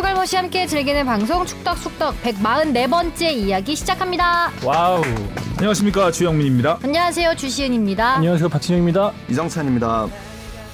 [0.00, 4.48] 축알못이 함께 즐기는 방송 축덕숙덕 144번째 이야기 시작합니다.
[4.64, 5.02] 와우.
[5.58, 6.78] 안녕하십니까 주영민입니다.
[6.82, 8.14] 안녕하세요 주시은입니다.
[8.16, 9.12] 안녕하세요 박진영입니다.
[9.28, 10.08] 이정찬입니다.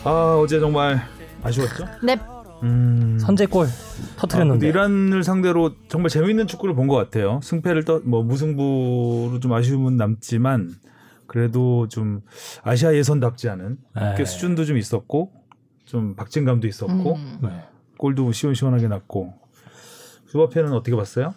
[0.04, 0.10] 아
[0.40, 1.02] 어제 정말
[1.42, 1.86] 아쉬웠죠?
[2.04, 2.16] 네.
[2.62, 3.18] 음.
[3.20, 3.70] 선제골 아,
[4.16, 4.60] 터트렸는데.
[4.60, 7.40] 근데 이란을 상대로 정말 재미있는 축구를 본 것 같아요.
[7.42, 10.72] 승패를 떠뭐 무승부로 좀 아쉬움은 남지만
[11.26, 12.20] 그래도 좀
[12.62, 14.14] 아시아 예선답지 않은 네.
[14.16, 15.32] 그 수준도 좀 있었고
[15.84, 17.38] 좀 박진감도 있었고 음.
[17.42, 17.48] 네.
[17.98, 19.34] 골도 시원시원하게 났고
[20.28, 21.34] 수바페는 어떻게 봤어요?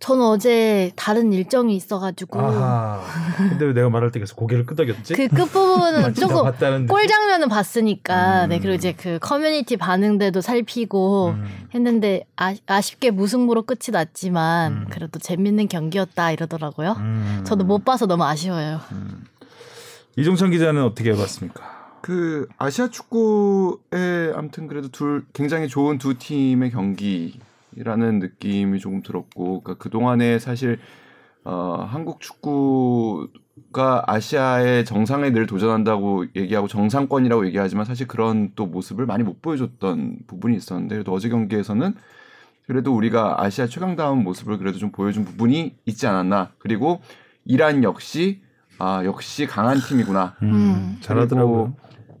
[0.00, 3.00] 저는 어제 다른 일정이 있어가지고 아하.
[3.38, 5.14] 근데 왜 내가 말할 때 계속 고개를 끄덕였지?
[5.14, 7.06] 그 끝부분은 조금 골.
[7.06, 8.48] 장면은 봤으니까 음.
[8.50, 11.46] 네 그리고 이제 그 커뮤니티 반응들도 살피고 음.
[11.74, 14.86] 했는데 아, 아쉽게 무승부로 끝이 났지만 음.
[14.90, 16.96] 그래도 재밌는 경기였다 이러더라고요.
[16.98, 17.40] 음.
[17.46, 18.80] 저도 못 봐서 너무 아쉬워요.
[20.16, 21.73] 이종찬 기자는 어떻게 봤습니까?
[22.04, 29.82] 그 아시아 축구에 아무튼 그래도 둘 굉장히 좋은 두 팀의 경기라는 느낌이 조금 들었고 그러니까
[29.82, 30.78] 그 동안에 사실
[31.44, 39.24] 어, 한국 축구가 아시아의 정상에 늘 도전한다고 얘기하고 정상권이라고 얘기하지만 사실 그런 또 모습을 많이
[39.24, 41.94] 못 보여줬던 부분이 있었는데 그래도 어제 경기에서는
[42.66, 47.00] 그래도 우리가 아시아 최강다운 모습을 그래도 좀 보여준 부분이 있지 않았나 그리고
[47.46, 48.42] 이란 역시
[48.78, 50.98] 아 역시 강한 팀이구나 음.
[51.00, 51.72] 잘하더라고요.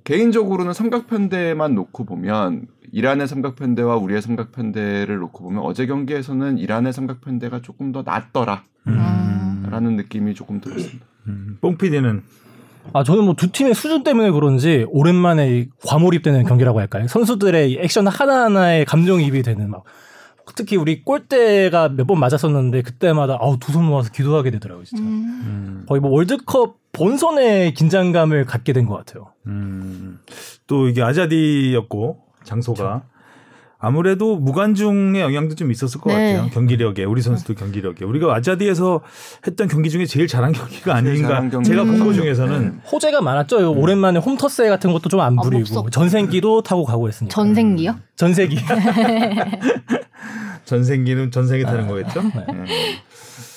[0.04, 7.90] 개인적으로는 삼각편대만 놓고 보면 이란의 삼각편대와 우리의 삼각편대를 놓고 보면 어제 경기에서는 이란의 삼각편대가 조금
[7.90, 9.96] 더 낫더라라는 음.
[9.96, 11.04] 느낌이 조금 들었습니다.
[11.26, 11.58] 음.
[11.60, 12.22] 뽕피디는
[12.92, 17.08] 아 저는 뭐 두 팀의 수준 때문에 그런지 오랜만에 과몰입되는 경기라고 할까요?
[17.08, 19.84] 선수들의 액션 하나하나에 감정이입이 되는 막
[20.54, 25.02] 특히 우리 골대가 몇 번 맞았었는데 그때마다 아우 두 손 모아서 기도하게 되더라고요 진짜.
[25.02, 25.84] 음.
[25.88, 29.32] 거의 뭐 월드컵 본선의 긴장감을 갖게 된 것 같아요.
[29.46, 30.20] 음,
[30.66, 33.02] 또 이게 아자디였고 장소가
[33.84, 36.34] 아무래도 무관중의 영향도 좀 있었을 것 네.
[36.34, 36.50] 같아요.
[36.50, 39.02] 경기력에 우리 선수들 경기력에 우리가 아자디에서
[39.46, 41.28] 했던 경기 중에 제일 잘한 경기가 아닌가.
[41.28, 41.68] 잘한 경기.
[41.68, 42.12] 제가 본것 음.
[42.14, 43.72] 중에서는 호재가 많았죠.
[43.72, 45.90] 오랜만에 홈터세 같은 것도 좀안 아, 부리고 없었고.
[45.90, 47.34] 전생기도 타고 가고 했으니까.
[47.34, 47.96] 전생기요?
[48.16, 48.56] 전세기.
[50.64, 52.22] 전생기는 전생에 타는 거겠죠.
[52.22, 52.46] 네.
[52.48, 52.64] 네.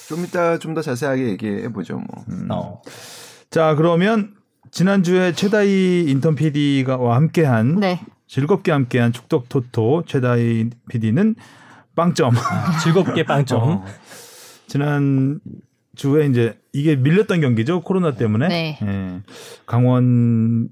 [0.08, 1.96] 좀 이따 좀 더 자세하게 얘기해 보죠.
[2.00, 2.26] 뭐.
[2.50, 2.82] 어.
[3.50, 4.34] 자 그러면
[4.72, 8.02] 지난주에 최다희 인턴 PD가와 함께한 네.
[8.28, 11.36] 즐겁게 함께한 축덕 토토 최다희 PD는
[11.96, 12.34] 빵점.
[12.84, 13.62] 즐겁게 빵점.
[13.62, 13.86] 어.
[14.68, 15.40] 지난
[15.96, 18.80] 주에 이제 이게 밀렸던 경기죠 코로나 때문에 네.
[18.84, 19.22] 예.
[19.66, 20.68] 강원이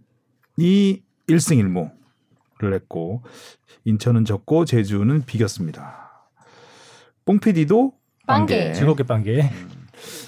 [0.58, 1.92] 1승
[2.60, 3.24] 1무를 했고
[3.86, 6.30] 인천은 졌고 제주는 비겼습니다.
[7.26, 7.94] 뽕피디도
[8.28, 8.74] 빵개.
[8.74, 9.50] 즐겁게 빵개.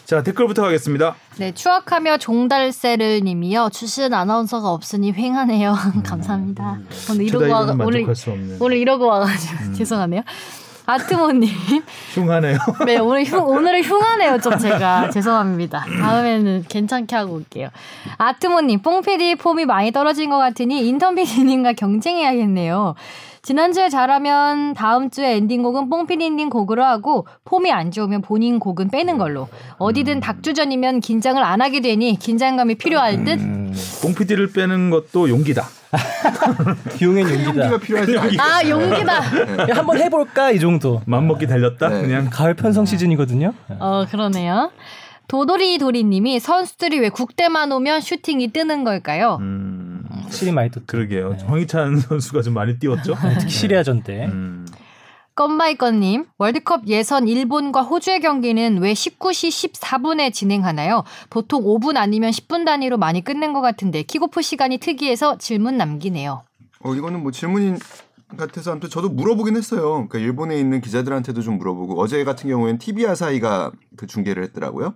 [0.05, 1.15] 자 댓글부터 가겠습니다.
[1.37, 3.69] 네, 추억하며 종달새를 님이요.
[3.71, 5.75] 주시은 아나운서가 없으니 횡하네요.
[6.05, 6.79] 감사합니다.
[7.11, 8.05] 오늘 이러고 와 오늘
[8.59, 10.21] 오늘 이러고 와가지고 죄송하네요.
[10.89, 11.49] 아트모님,
[12.15, 12.57] 흉하네요.
[12.85, 15.83] 네 오늘 흉 오늘은 흉하네요 좀 제가 죄송합니다.
[15.99, 17.67] 다음에는 괜찮게 하고 올게요.
[18.17, 22.95] 아트모님, 뽕피디 폼이 많이 떨어진 것 같으니 인턴 PD님과 경쟁해야겠네요.
[23.47, 29.47] 지난주에 잘하면 다음 주에 엔딩곡은 뽕피디님 곡으로 하고 폼이 안 좋으면 본인 곡은 빼는 걸로
[29.77, 33.39] 어디든 닭주전이면 긴장을 안 하게 되니 긴장감이 필요할 듯
[34.03, 35.63] 뽕피디를 빼는 것도 용기다.
[36.97, 37.71] 기용엔 용기다.
[37.71, 38.37] 용기가 필요하지.
[38.37, 39.13] 아 용기다.
[39.69, 41.01] 야, 한번 해볼까 이 정도.
[41.05, 41.87] 맘먹기 달렸다.
[41.87, 42.01] 네.
[42.01, 43.53] 그냥 가을 편성 시즌이거든요.
[43.79, 44.71] 어, 그러네요.
[45.27, 49.37] 도돌이 도리님이 선수들이 왜 국대만 오면 슈팅이 뜨는 걸까요?
[49.41, 51.37] 음, 확실히 많이 또 그러게요.
[51.45, 53.15] 황희찬 선수가 좀 많이 뛰었죠.
[53.39, 54.25] 특히 시리아전 때.
[54.25, 54.65] 음.
[55.35, 61.03] 껌바이건님, 월드컵 예선 일본과 호주의 경기는 왜 19시 14분에 진행하나요?
[61.29, 66.41] 보통 5분 아니면 10분 단위로 많이 끝낸 것 같은데 킥오프 시간이 특이해서 질문 남기네요.
[66.79, 67.77] 어 이거는 뭐 질문인
[68.35, 70.07] 같아서 아무튼 저도 물어보긴 했어요.
[70.07, 74.95] 그러니까 일본에 있는 기자들한테도 좀 물어보고 어제 같은 경우에는 TV 아사히가 그 중계를 했더라고요.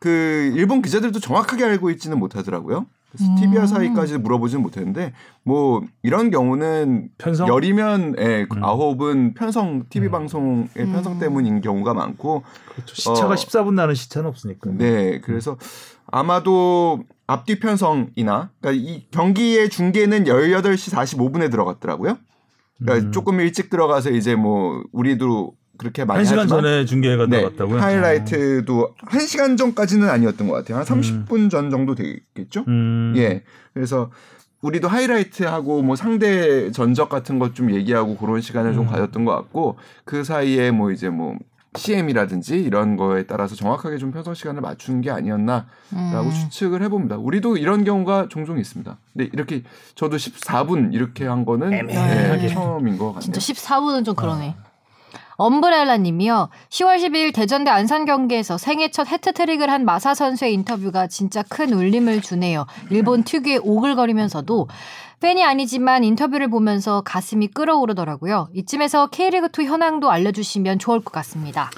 [0.00, 2.86] 그 일본 기자들도 정확하게 알고 있지는 못하더라고요.
[3.12, 3.36] 그래서 음.
[3.36, 5.12] TV 아사히까지 물어보지는 못했는데
[5.44, 7.46] 뭐 이런 경우는 편성?
[7.46, 8.64] 열이면 예, 음.
[8.64, 11.18] 아홉은 편성 TV 방송의 편성 음.
[11.18, 12.42] 때문인 경우가 많고
[12.74, 12.94] 그렇죠.
[12.94, 13.34] 시차가 어.
[13.34, 14.70] 14분 나는 시차는 없으니까.
[14.72, 15.58] 네, 그래서
[16.06, 22.16] 아마도 앞뒤 편성이나 그러니까 이 경기의 중계는 18시 45분에 들어갔더라고요.
[22.78, 23.12] 그러니까 음.
[23.12, 27.80] 조금 일찍 들어가서 이제 뭐 우리도 그렇게 많이 한 시간 하지만 전에 중계가 네, 들어갔다고요?
[27.80, 30.78] 하이라이트도 한 시간 전까지는 아니었던 것 같아요.
[30.78, 32.64] 한 30분 전 정도 되겠죠?
[32.68, 33.14] 음.
[33.16, 33.42] 예.
[33.74, 34.10] 그래서
[34.60, 38.90] 우리도 하이라이트하고 뭐 상대 전적 같은 것 좀 얘기하고 그런 시간을 좀 음.
[38.90, 41.36] 가졌던 것 같고 그 사이에 뭐 이제 뭐
[41.74, 46.30] CM이라든지 이런 거에 따라서 정확하게 좀 편성 시간을 맞추는 게 아니었나라고 음.
[46.30, 47.16] 추측을 해봅니다.
[47.16, 48.98] 우리도 이런 경우가 종종 있습니다.
[49.14, 49.62] 근데 이렇게
[49.94, 52.42] 저도 14분 이렇게 한 거는 애매하게.
[52.42, 53.20] 네, 처음인 것 같네요.
[53.20, 54.54] 진짜 14분은 좀 그러네.
[55.36, 56.48] 엄브렐라 님이요.
[56.68, 61.72] 10월 12일 대전 대 안산 경기에서 생애 첫 해트트릭을 한 마사 선수의 인터뷰가 진짜 큰
[61.72, 62.66] 울림을 주네요.
[62.90, 64.68] 일본 특유의 오글거리면서도
[65.20, 68.48] 팬이 아니지만 인터뷰를 보면서 가슴이 끓어오르더라고요.
[68.54, 71.70] 이쯤에서 K리그2 현황도 알려주시면 좋을 것 같습니다.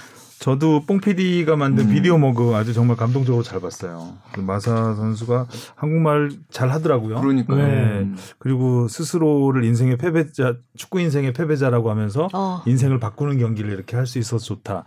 [0.44, 1.94] 저도 뽕 PD가 만든 음.
[1.94, 4.12] 비디오 머그 아주 정말 감동적으로 잘 봤어요.
[4.32, 7.19] 그 마사 선수가 한국말 잘 하더라고요.
[7.19, 7.56] 그러니까요.
[7.56, 7.73] 네.
[8.00, 8.17] 음.
[8.37, 12.62] 그리고 스스로를 인생의 패배자, 축구 인생의 패배자라고 하면서 어.
[12.67, 14.85] 인생을 바꾸는 경기를 이렇게 할 수 있어서 좋다.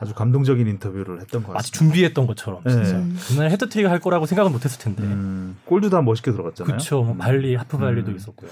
[0.00, 1.78] 아주 감동적인 인터뷰를 했던 것 마치 같습니다.
[1.78, 3.12] 준비했던 것처럼 진짜 네.
[3.28, 5.04] 그날 해트트릭 할 거라고 생각은 못했을 텐데.
[5.04, 6.72] 음, 골도 다 멋있게 들어갔잖아요.
[6.72, 7.04] 그렇죠.
[7.04, 8.16] 뭐 발리 하프 발리도 음.
[8.16, 8.50] 있었고요.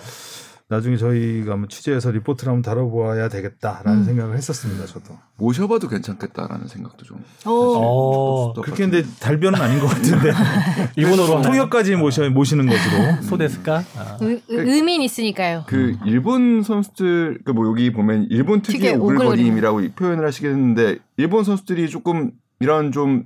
[0.69, 4.05] 나중에 저희가 한번 취재해서 리포트를 한번 다뤄보아야 되겠다라는 음.
[4.05, 4.85] 생각을 했었습니다.
[4.87, 5.17] 저도.
[5.37, 7.23] 모셔봐도 괜찮겠다라는 생각도 좀.
[7.45, 10.33] 어, 그렇게 했는데 달변은 아닌 것 같은데
[10.97, 13.23] 일본어로 통역까지 모셔 모시는 것으로.
[13.23, 13.85] 소데스까?
[13.97, 14.19] 아.
[14.21, 15.65] 의, 의미는 있으니까요.
[15.69, 21.89] 그 일본 선수들 그 뭐 여기 보면 일본 특유의 특유의 오글거림이라고 표현을 하시겠는데 일본 선수들이
[21.89, 23.25] 조금 이런 좀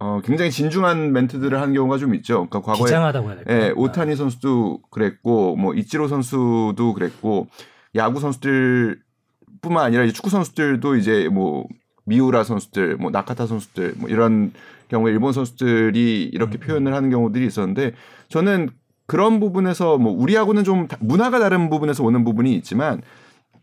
[0.00, 2.46] 어, 굉장히 진중한 멘트들을 하는 경우가 좀 있죠.
[2.48, 3.52] 그러니까 과거에 비장하다고 해야 될까?
[3.54, 7.48] 예, 오타니 선수도 그랬고 뭐 이치로 선수도 그랬고
[7.96, 11.66] 야구 선수들뿐만 아니라 이제 축구 선수들도 이제 뭐
[12.04, 14.52] 미우라 선수들, 뭐 나카타 선수들 뭐 이런
[14.88, 17.92] 경우에 일본 선수들이 이렇게 표현을 하는 경우들이 있었는데
[18.28, 18.70] 저는
[19.06, 23.02] 그런 부분에서 뭐 우리하고는 좀 다- 문화가 다른 부분에서 오는 부분이 있지만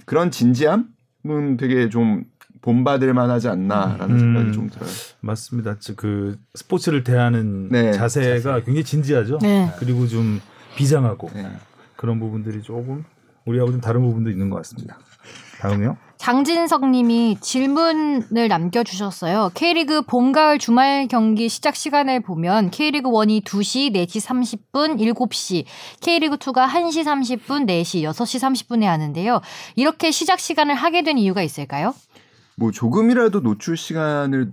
[0.06, 2.24] 그런 진지함은 되게 좀
[2.66, 4.20] 본받을 만하지 않나라는 음.
[4.20, 4.90] 생각이 좀 들어요.
[5.22, 5.78] 맞습니다.
[5.80, 9.38] 즉, 그 스포츠를 대하는 네, 자세가 굉장히 진지하죠.
[9.42, 9.72] 네.
[9.78, 10.42] 그리고 좀
[10.76, 11.48] 비장하고 네.
[11.96, 13.06] 그런 부분들이 조금
[13.46, 14.98] 우리하고 좀 다른 부분도 있는 것 같습니다.
[15.62, 15.96] 다음이요.
[16.18, 19.52] 장진석 님이 질문을 남겨주셨어요.
[19.54, 24.26] K리그 봄, 가을 주말 경기 시작 시간을 보면 K리그 1이 2시, 4시
[24.74, 25.66] 30분, 7시,
[26.02, 29.42] K리그 2가 1시 30분, 4시, 6시 30분에 하는데요.
[29.76, 31.94] 이렇게 시작 시간을 하게 된 이유가 있을까요?
[32.58, 34.52] 뭐 조금이라도 노출 시간을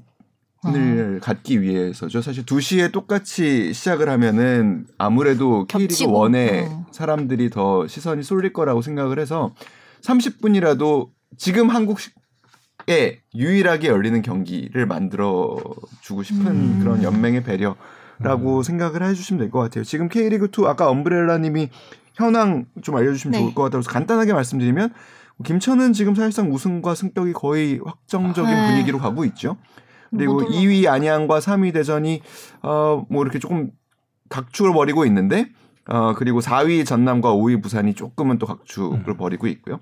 [0.64, 0.75] 음.
[0.75, 2.22] 을 갖기 위해서죠.
[2.22, 5.94] 사실 2시에 똑같이 시작을 하면은 아무래도 K리그.
[5.94, 6.87] 1에 어.
[6.93, 9.54] 사람들이 더 시선이 쏠릴 거라고 생각을 해서
[10.02, 15.56] 30분이라도 지금 한국에 유일하게 열리는 경기를 만들어
[16.00, 16.78] 주고 싶은 음.
[16.81, 19.82] 그런 연맹의 배려라고 생각을 해 주시면 될 것 같아요.
[19.82, 21.70] 지금 K리그 2 아까 엄브렐라 님이
[22.14, 23.38] 현황 좀 알려 주시면 네.
[23.40, 24.93] 좋을 것 같아서 간단하게 말씀드리면
[25.43, 28.67] 김천은 지금 사실상 우승과 승격이 거의 확정적인 네.
[28.69, 29.56] 분위기로 가고 있죠.
[30.11, 32.21] 그리고 못 올라- 2위 안양과 3위 대전이
[32.62, 33.71] 어 뭐 이렇게 조금
[34.29, 35.47] 각축을 벌이고 있는데
[35.89, 39.81] 어 그리고 4위 전남과 5위 부산이 조금은 또 각축을 벌이고 있고요.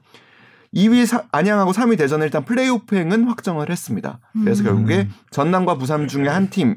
[0.75, 4.21] 2위 사- 안양하고 3위 대전은 일단 플레이오프행은 확정을 했습니다.
[4.33, 4.65] 그래서 음.
[4.67, 6.77] 결국에 전남과 부산 중에 한 팀이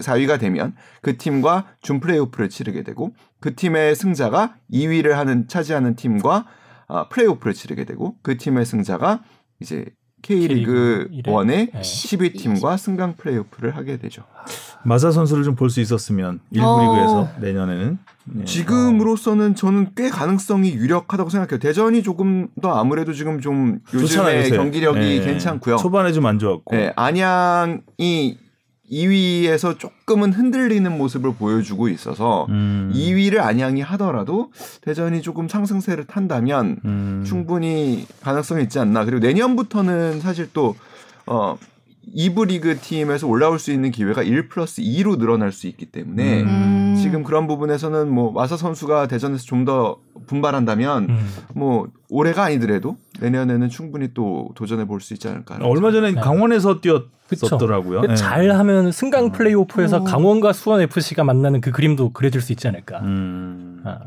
[0.00, 6.46] 4위가 되면 그 팀과 준 플레이오프를 치르게 되고 그 팀의 승자가 2위를 하는 차지하는 팀과
[6.88, 9.20] 아, 플레이오프를 치르게 되고 그 팀의 승자가
[9.60, 9.86] 이제
[10.22, 11.80] K리그 1의 네.
[11.80, 14.22] 10위 팀과 승강 플레이오프를 하게 되죠.
[14.84, 16.80] 마사 선수를 좀 볼 수 있었으면 일부 어.
[16.82, 17.98] 리그에서 내년에는
[18.40, 18.44] 예.
[18.44, 21.58] 지금으로서는 저는 꽤 가능성이 유력하다고 생각해요.
[21.58, 24.56] 대전이 조금 더 아무래도 지금 좀 좋잖아요, 요즘에 요새.
[24.56, 25.20] 경기력이 예.
[25.24, 25.76] 괜찮고요.
[25.76, 28.38] 초반에 좀 안 좋았고 네, 안양이
[28.92, 32.92] 2위에서 조금은 흔들리는 모습을 보여주고 있어서 음.
[32.94, 34.52] 2위를 안양이 하더라도
[34.82, 37.24] 대전이 조금 상승세를 탄다면 음.
[37.26, 39.04] 충분히 가능성이 있지 않나.
[39.04, 40.76] 그리고 내년부터는 사실 또
[41.26, 41.56] 어,
[42.14, 46.96] 2부 리그 팀에서 올라올 수 있는 기회가 1 플러스 2로 늘어날 수 있기 때문에 음.
[47.00, 51.28] 지금 그런 부분에서는 뭐 마사 선수가 대전에서 좀 더 분발한다면 음.
[51.54, 55.58] 뭐 올해가 아니더라도 내년에는 충분히 또 도전해 볼 수 있지 않을까.
[55.62, 56.20] 얼마 전에 네.
[56.20, 57.08] 강원에서 그쵸.
[57.28, 58.02] 뛰었었더라고요.
[58.10, 58.14] 예.
[58.14, 60.04] 잘하면 승강 플레이오프에서 어.
[60.04, 63.00] 강원과 수원 FC가 만나는 그 그림도 그려질 수 있지 않을까.
[63.00, 63.82] 음.
[63.84, 64.00] 아,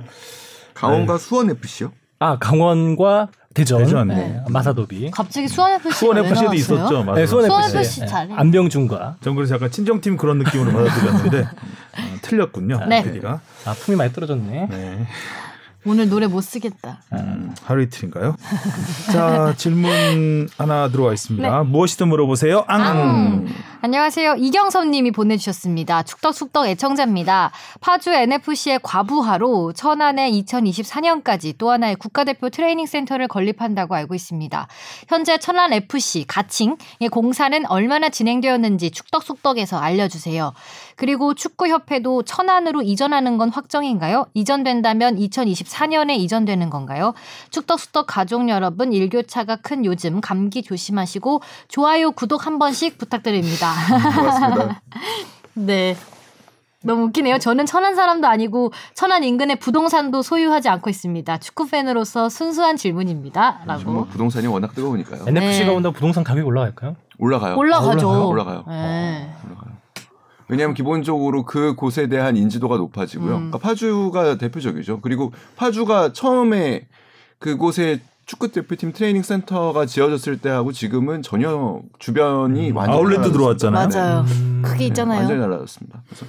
[0.73, 1.91] 강원과 수원 FC요?
[2.19, 4.07] 아, 강원과 대전, 대전.
[4.09, 5.09] 네, 마사 더비.
[5.11, 6.53] 갑자기 수원 FC가 수원 왜 FC도?
[6.53, 7.03] 있었죠.
[7.03, 7.15] 맞아요.
[7.15, 7.77] 네, 수원 수원 FC.
[7.77, 8.33] FC 네, 잘해.
[8.35, 11.39] 안병준과 전 그래서 약간 친정팀 그런 느낌으로 받아들였는데
[11.97, 12.85] 어, 틀렸군요.
[12.87, 13.01] 네.
[13.03, 13.39] PD가.
[13.65, 14.67] 아, 폼이 많이 떨어졌네.
[14.69, 15.07] 네.
[15.87, 16.99] 오늘 노래 못 쓰겠다.
[17.13, 18.35] 음, 하루 이틀인가요?
[19.13, 21.63] 자 질문 하나 들어와 있습니다.
[21.63, 22.65] 무엇이든 물어보세요.
[22.67, 22.81] 앙.
[22.81, 23.45] 앙.
[23.85, 24.37] 안녕하세요.
[24.39, 26.01] 이경섭 님이 보내주셨습니다.
[26.01, 27.51] 축덕숙덕 애청자입니다.
[27.81, 34.67] 파주 NFC의 과부하로 천안에 2024년까지 또 하나의 국가대표 트레이닝 센터를 건립한다고 알고 있습니다.
[35.07, 40.53] 현재 천안 FC 가칭의 공사는 얼마나 진행되었는지 축덕숙덕에서 알려주세요.
[40.95, 44.25] 그리고 축구협회도 천안으로 이전하는 건 확정인가요?
[44.33, 47.13] 이전된다면 2024년에 이전되는 건가요?
[47.51, 53.74] 축덕숙덕 가족 여러분 일교차가 큰 요즘 감기 조심하시고 좋아요 구독 한 번씩 부탁드립니다.
[54.15, 54.81] 고맙습니다.
[55.53, 55.95] 네.
[56.85, 57.39] 너무 웃기네요.
[57.39, 61.37] 저는 천안 사람도 아니고 천안 인근의 부동산도 소유하지 않고 있습니다.
[61.39, 63.61] 축구 팬으로서 순수한 질문입니다.
[63.61, 63.91] 요즘 라고.
[63.91, 65.25] 뭐 부동산이 워낙 뜨거우니까요.
[65.27, 65.75] NFC가 네.
[65.75, 66.95] 온다고 부동산 가격이 올라갈까요?
[67.17, 67.57] 올라가요.
[67.57, 68.09] 올라가죠.
[68.09, 68.63] 아, 올라가요.
[68.67, 69.33] 네.
[69.45, 69.75] 올라가요.
[70.47, 73.31] 왜냐하면 기본적으로 그 곳에 대한 인지도가 높아지고요.
[73.31, 73.51] 음.
[73.51, 75.01] 그러니까 파주가 대표적이죠.
[75.01, 76.87] 그리고 파주가 처음에
[77.39, 83.89] 그곳에 축구 대표팀 트레이닝 센터가 지어졌을 때하고 지금은 전혀 주변이 음, 완전 아울렛도 달라졌습니다.
[83.89, 83.89] 들어왔잖아요.
[83.89, 84.25] 맞아요.
[84.27, 84.61] 음.
[84.65, 85.19] 그게 네, 있잖아요.
[85.19, 86.03] 완전히 달라졌습니다.
[86.07, 86.25] 그래서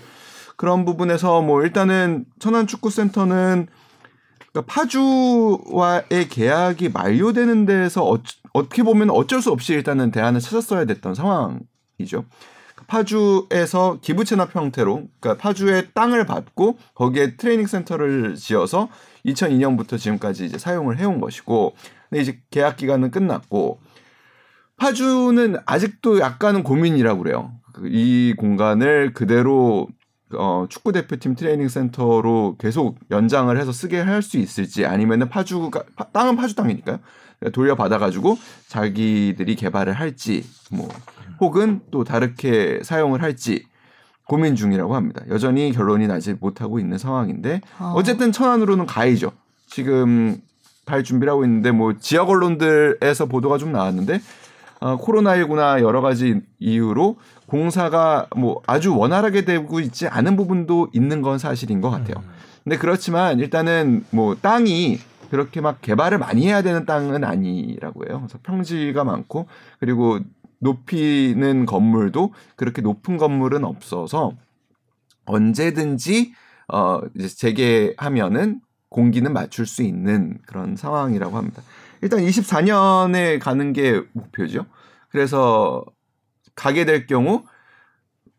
[0.57, 3.67] 그런 부분에서 뭐 일단은 천안 축구 센터는
[4.53, 8.19] 그러니까 파주와의 계약이 만료되는 데서 어,
[8.53, 12.25] 어떻게 보면 어쩔 수 없이 일단은 대안을 찾았어야 됐던 상황이죠.
[12.87, 18.89] 파주에서 기부 체납 형태로 그러니까 파주의 땅을 받고 거기에 트레이닝 센터를 지어서
[19.27, 21.75] 2002년부터 지금까지 이제 사용을 해온 것이고
[22.09, 23.81] 근데 이제 계약 기간은 끝났고
[24.77, 27.53] 파주는 아직도 약간은 고민이라고 그래요.
[27.73, 29.89] 그이 공간을 그대로
[30.37, 36.05] 어, 축구 대표팀 트레이닝 센터로 계속 연장을 해서 쓰게 할 수 있을지 아니면은 파주가 파-
[36.11, 36.99] 땅은 파주 땅이니까요.
[37.53, 40.89] 돌려 받아 가지고 자기들이 개발을 할지 뭐
[41.41, 43.67] 혹은 또 다르게 사용을 할지
[44.27, 45.23] 고민 중이라고 합니다.
[45.29, 47.93] 여전히 결론이 나지 못하고 있는 상황인데 어.
[47.97, 49.33] 어쨌든 천안으로는 가이죠.
[49.69, 50.41] 지금
[50.85, 54.21] 갈 준비를 하고 있는데 뭐 지역 언론들에서 보도가 좀 나왔는데
[54.81, 57.17] 어, 코로나19나 여러 가지 이유로
[57.47, 62.23] 공사가 뭐 아주 원활하게 되고 있지 않은 부분도 있는 건 사실인 것 같아요.
[62.65, 64.99] 근데 그렇지만 일단은 뭐 땅이
[65.31, 68.19] 그렇게 막 개발을 많이 해야 되는 땅은 아니라고 해요.
[68.21, 69.47] 그래서 평지가 많고
[69.81, 70.19] 그리고
[70.59, 74.33] 높이는 건물도 그렇게 높은 건물은 없어서
[75.27, 76.35] 언제든지
[76.73, 81.63] 어 이제 재개하면은 공기는 맞출 수 있는 그런 상황이라고 합니다.
[82.03, 84.67] 일단 24년에 가는 게 목표죠.
[85.11, 85.85] 그래서
[86.55, 87.45] 가게 될 경우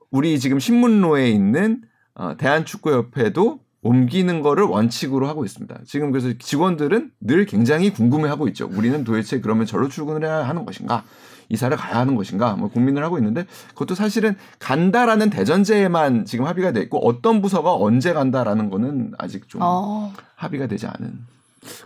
[0.09, 1.81] 우리 지금 신문로에 있는
[2.15, 5.81] 어, 대한축구협회도 옮기는 거를 원칙으로 하고 있습니다.
[5.85, 8.67] 지금 그래서 직원들은 늘 굉장히 궁금해하고 있죠.
[8.71, 11.03] 우리는 도대체 그러면 절로 출근을 해야 하는 것인가?
[11.49, 12.55] 이사를 가야 하는 것인가?
[12.55, 18.13] 뭐 고민을 하고 있는데 그것도 사실은 간다라는 대전제에만 지금 합의가 돼 있고 어떤 부서가 언제
[18.13, 20.13] 간다라는 거는 아직 좀 어.
[20.35, 21.13] 합의가 되지 않은.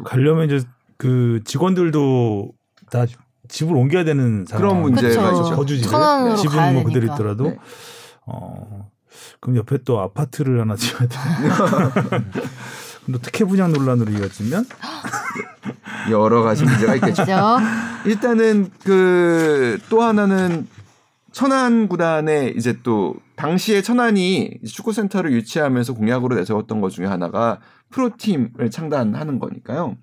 [0.03, 0.65] 가려면 이제
[0.97, 2.51] 그 직원들도
[2.89, 3.05] 다
[3.47, 4.61] 집을 옮겨야 되는 상황.
[4.67, 5.31] 그런 문제가.
[5.31, 5.89] 있죠.
[5.89, 7.15] 천안으로 집은 뭐 그대로 되니까.
[7.15, 7.57] 있더라도 네.
[8.25, 8.89] 어
[9.39, 11.17] 그럼 옆에 또 아파트를 하나 지어야 돼.
[13.11, 14.65] 또 특혜 분양 논란으로 이어지면
[16.11, 17.23] 여러 가지 문제가 있겠죠.
[17.23, 17.57] 그죠?
[18.05, 20.67] 일단은 그 또 하나는
[21.31, 28.69] 천안 구단에 이제 또 당시에 천안이 축구 센터를 유치하면서 공약으로 내세웠던 것 중에 하나가 프로팀을
[28.71, 29.97] 창단하는 거니까요.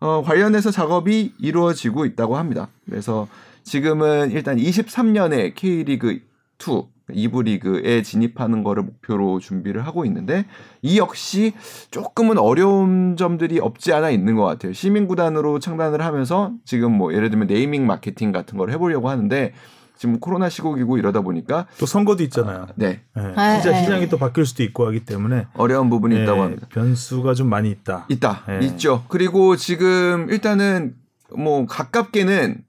[0.00, 2.68] 어, 관련해서 작업이 이루어지고 있다고 합니다.
[2.88, 3.26] 그래서
[3.64, 6.20] 지금은 일단 23년에 K리그
[6.60, 10.44] 2 2부 리그에 진입하는 거를 목표로 준비를 하고 있는데
[10.82, 11.52] 이 역시
[11.90, 14.72] 조금은 어려운 점들이 없지 않아 있는 것 같아요.
[14.72, 19.52] 시민 구단으로 창단을 하면서 지금 뭐 예를 들면 네이밍 마케팅 같은 걸 해보려고 하는데
[19.96, 22.68] 지금 코로나 시국이고 이러다 보니까 또 선거도 있잖아요.
[22.76, 23.20] 네 예.
[23.20, 23.82] 네, 진짜 네.
[23.82, 26.66] 시장이 또 바뀔 수도 있고 하기 때문에 어려운 부분이 예, 있다고 합니다.
[26.70, 28.06] 변수가 좀 많이 있다.
[28.08, 28.44] 있다.
[28.48, 28.64] 예.
[28.66, 29.04] 있죠.
[29.08, 30.94] 그리고 지금 일단은
[31.36, 32.62] 뭐 가깝게는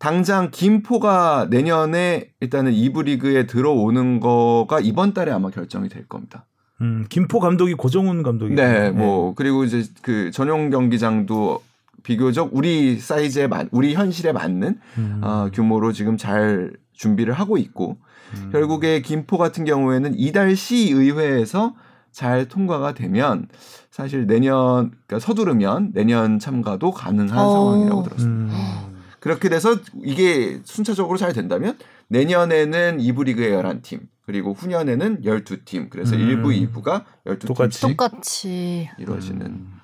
[0.00, 6.46] 당장 김포가 내년에 일단은 2부 리그에 들어오는 거가 이번 달에 아마 결정이 될 겁니다.
[6.80, 8.54] 음, 김포 감독이 고정훈 감독이.
[8.54, 11.62] 네, 뭐 그리고 이제 그 전용 경기장도
[12.02, 15.20] 비교적 우리 사이즈에 맞, 우리 현실에 맞는 음.
[15.22, 17.98] 어, 규모로 지금 잘 준비를 하고 있고
[18.36, 18.48] 음.
[18.52, 21.74] 결국에 김포 같은 경우에는 이달 시 의회에서
[22.10, 23.48] 잘 통과가 되면
[23.90, 27.52] 사실 내년 그러니까 서두르면 내년 참가도 가능한 어.
[27.52, 28.56] 상황이라고 들었습니다.
[28.56, 28.89] 음.
[29.20, 36.42] 그렇게 돼서 이게 순차적으로 잘 된다면 내년에는 2부 리그의 11팀 그리고 후년에는 12팀 그래서 음.
[36.42, 37.80] 1부, 2부가 12팀 똑같이?
[37.80, 38.90] 똑같이.
[38.98, 39.80] 이루어지는 음.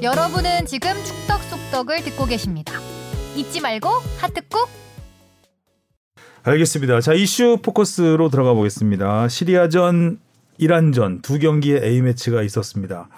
[0.00, 2.72] 여러분은 지금 축덕 속덕을 듣고 계십니다.
[3.34, 3.88] 잊지 말고
[4.20, 4.68] 하트 꾹.
[6.48, 7.00] 알겠습니다.
[7.02, 9.28] 자 이슈 포커스로 들어가 보겠습니다.
[9.28, 10.18] 시리아전
[10.56, 13.08] 이란전 두 경기의 A 매치가 있었습니다.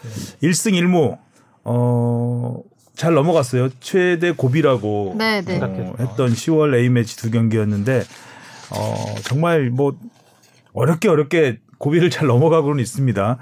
[0.42, 1.16] 1승 1무
[1.64, 2.60] 어,
[2.94, 3.68] 잘 넘어갔어요.
[3.78, 5.60] 최대 고비라고 네, 네.
[5.62, 8.02] 어, 했던 10월 A 매치 두 경기였는데
[8.72, 9.96] 어, 정말 뭐
[10.72, 13.38] 어렵게 어렵게 고비를 잘 넘어가고는 있습니다.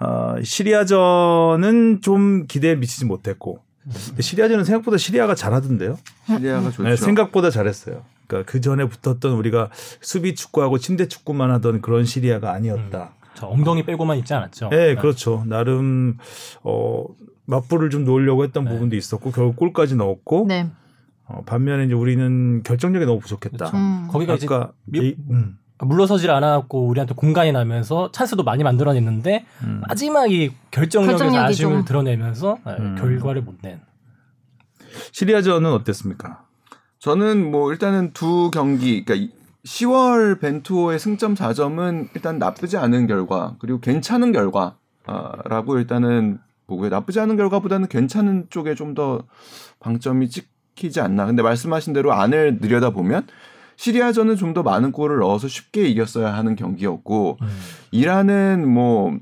[0.00, 3.60] 어, 시리아전은 좀 기대에 미치지 못했고
[4.08, 5.96] 근데 시리아전은 생각보다 시리아가 잘하던데요.
[6.26, 6.82] 시리아가 좋죠.
[6.82, 8.02] 네, 생각보다 잘했어요.
[8.26, 13.12] 그러니까 그 전에 붙었던 우리가 수비 축구하고 침대 축구만 하던 그런 시리아가 아니었다.
[13.34, 14.70] 저 엉덩이 빼고만 있지 않았죠.
[14.70, 15.44] 네, 그렇죠.
[15.46, 16.16] 나름
[16.62, 17.04] 어
[17.44, 18.70] 맞불을 좀 놓으려고 했던 네.
[18.70, 20.68] 부분도 있었고 결국 골까지 넣었고 네.
[21.28, 23.56] 어, 반면에 이제 우리는 결정력이 너무 부족했다.
[23.56, 23.76] 그렇죠.
[23.76, 24.08] 음.
[24.10, 29.82] 거기가 이제 아까 미- 이- 음, 물러서질 않았고 우리한테 공간이 나면서 찬스도 많이 만들어냈는데 음.
[29.86, 31.84] 마지막 이 결정력에서 결정력이 아쉬움을 좀.
[31.84, 32.94] 드러내면서 네, 음.
[32.98, 33.80] 결과를 못 낸.
[35.12, 36.45] 시리아전은 어땠습니까?
[36.98, 39.32] 저는 뭐 일단은 두 경기, 그러니까
[39.64, 46.88] 10월 벤투호의 승점 4점은 일단 나쁘지 않은 결과 그리고 괜찮은 결과라고 일단은 보고요.
[46.90, 49.22] 나쁘지 않은 결과보다는 괜찮은 쪽에 좀 더
[49.80, 51.26] 방점이 찍히지 않나.
[51.26, 53.26] 근데 말씀하신 대로 안을 들여다 보면
[53.76, 57.46] 시리아전은 좀 더 많은 골을 넣어서 쉽게 이겼어야 하는 경기였고 음.
[57.90, 59.18] 이란은 뭐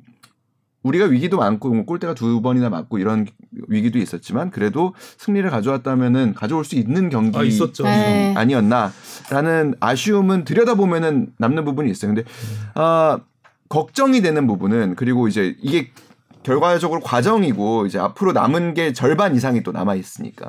[0.84, 3.26] 우리가 위기도 많고 뭐 골대가 두 번이나 맞고 이런
[3.68, 7.84] 위기도 있었지만 그래도 승리를 가져왔다면은 가져올 수 있는 경기 아 있었죠.
[7.84, 8.34] 네.
[8.36, 12.14] 아니었나라는 아쉬움은 들여다보면은 남는 부분이 있어요.
[12.14, 12.28] 근데
[12.74, 13.18] 아
[13.68, 15.90] 걱정이 되는 부분은 그리고 이제 이게
[16.42, 20.46] 결과적으로 과정이고 이제 앞으로 남은 게 절반 이상이 또 남아 있으니까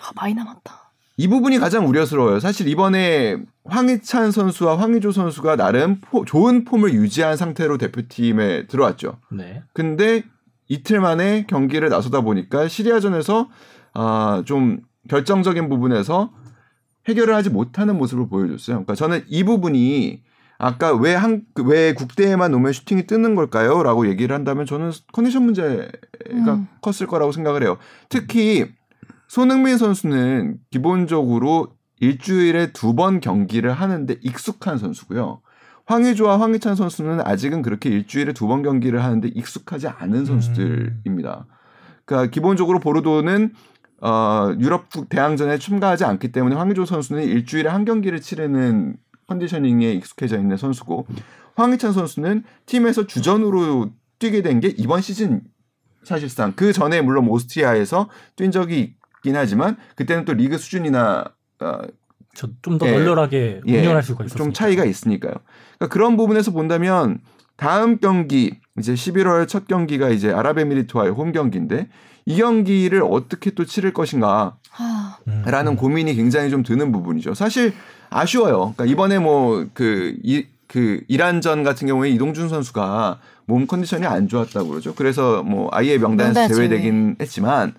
[0.00, 0.81] 아, 많이 남았다.
[1.16, 2.40] 이 부분이 가장 우려스러워요.
[2.40, 9.18] 사실 이번에 황희찬 선수와 황희조 선수가 나름 포- 좋은 폼을 유지한 상태로 대표팀에 들어왔죠.
[9.30, 9.62] 네.
[9.74, 10.22] 근데
[10.68, 13.48] 이틀 만에 경기를 나서다 보니까 시리아전에서
[13.94, 16.32] 아, 좀 결정적인 부분에서
[17.08, 18.76] 해결을 하지 못하는 모습을 보여줬어요.
[18.76, 20.22] 그러니까 저는 이 부분이
[20.58, 25.88] 아까 왜 한 왜 국대에만 오면 슈팅이 뜨는 걸까요?라고 얘기를 한다면 저는 컨디션 문제가
[26.30, 26.68] 음.
[26.80, 27.76] 컸을 거라고 생각을 해요.
[28.08, 28.66] 특히
[29.32, 31.68] 손흥민 선수는 기본적으로
[32.00, 35.40] 일주일에 두 번 경기를 하는데 익숙한 선수고요.
[35.86, 41.46] 황희조와 황희찬 선수는 아직은 그렇게 일주일에 두 번 경기를 하는데 익숙하지 않은 선수들입니다.
[42.04, 43.54] 그러니까 기본적으로 보르도는
[44.02, 48.96] 어, 유럽 국- 대항전에 참가하지 않기 때문에 황희조 선수는 일주일에 한 경기를 치르는
[49.28, 51.06] 컨디셔닝에 익숙해져 있는 선수고
[51.54, 55.40] 황희찬 선수는 팀에서 주전으로 뛰게 된 게 이번 시즌
[56.04, 61.24] 사실상 그 전에 물론 오스트리아에서 뛴 적이 있긴 하지만 그때는 또 리그 수준이나
[61.60, 61.78] 어,
[62.34, 62.92] 저좀더 예.
[62.92, 64.44] 널널하게 예, 운영할 수가 있었어요.
[64.44, 65.32] 좀 차이가 있으니까요.
[65.78, 67.20] 그러니까 그런 부분에서 본다면
[67.56, 71.88] 다음 경기 이제 11월 첫 경기가 이제 아랍에미리트와의 홈 경기인데
[72.24, 75.42] 이 경기를 어떻게 또 치를 것인가 아, 음.
[75.46, 77.34] 라는 고민이 굉장히 좀 드는 부분이죠.
[77.34, 77.72] 사실
[78.10, 78.74] 아쉬워요.
[78.74, 84.94] 그러니까 이번에 뭐그이그 이란전 같은 경우에 이동준 선수가 몸 컨디션이 안 좋았다고 그러죠.
[84.94, 86.68] 그래서 뭐 아예 명단에서 명단 제외.
[86.68, 87.74] 제외되긴 했지만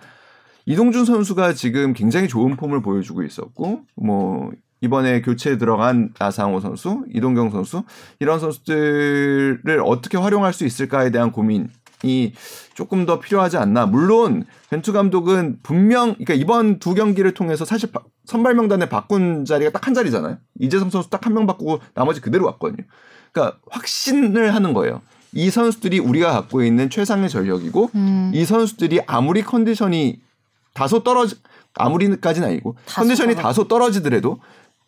[0.66, 7.52] 이동준 선수가 지금 굉장히 좋은 폼을 보여주고 있었고 뭐 이번에 교체에 들어간 나상호 선수, 이동경
[7.52, 7.84] 선수
[8.20, 11.70] 이런 선수들을 어떻게 활용할 수 있을까에 대한 고민
[12.06, 12.34] 이
[12.74, 13.86] 조금 더 필요하지 않나.
[13.86, 19.72] 물론 벤투 감독은 분명 그러니까 이번 두 경기를 통해서 사실 바- 선발 명단에 바꾼 자리가
[19.72, 20.38] 딱 한 자리잖아요.
[20.60, 22.86] 이재성 선수 딱 한 명 바꾸고 나머지 그대로 왔거든요.
[23.32, 25.02] 그러니까 확신을 하는 거예요.
[25.32, 28.32] 이 선수들이 우리가 갖고 있는 최상의 전력이고 음.
[28.34, 30.20] 이 선수들이 아무리 컨디션이
[30.74, 31.36] 다소 떨어지
[31.76, 33.48] 아무리까지는 아니고 다소 컨디션이 떨어져.
[33.48, 34.40] 다소 떨어지더라도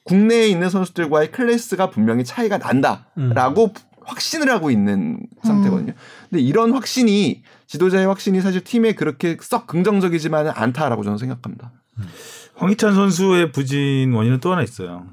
[0.03, 5.93] 국내에 있는 선수들과의 클래스가 분명히 차이가 난다라고 확신을 하고 있는 상태거든요.
[6.29, 11.71] 근데 이런 확신이 지도자의 확신이 사실 팀에 그렇게 썩 긍정적이지만은 않다라고 저는 생각합니다.
[12.55, 15.07] 황희찬 선수의 부진 원인은 또 하나 있어요.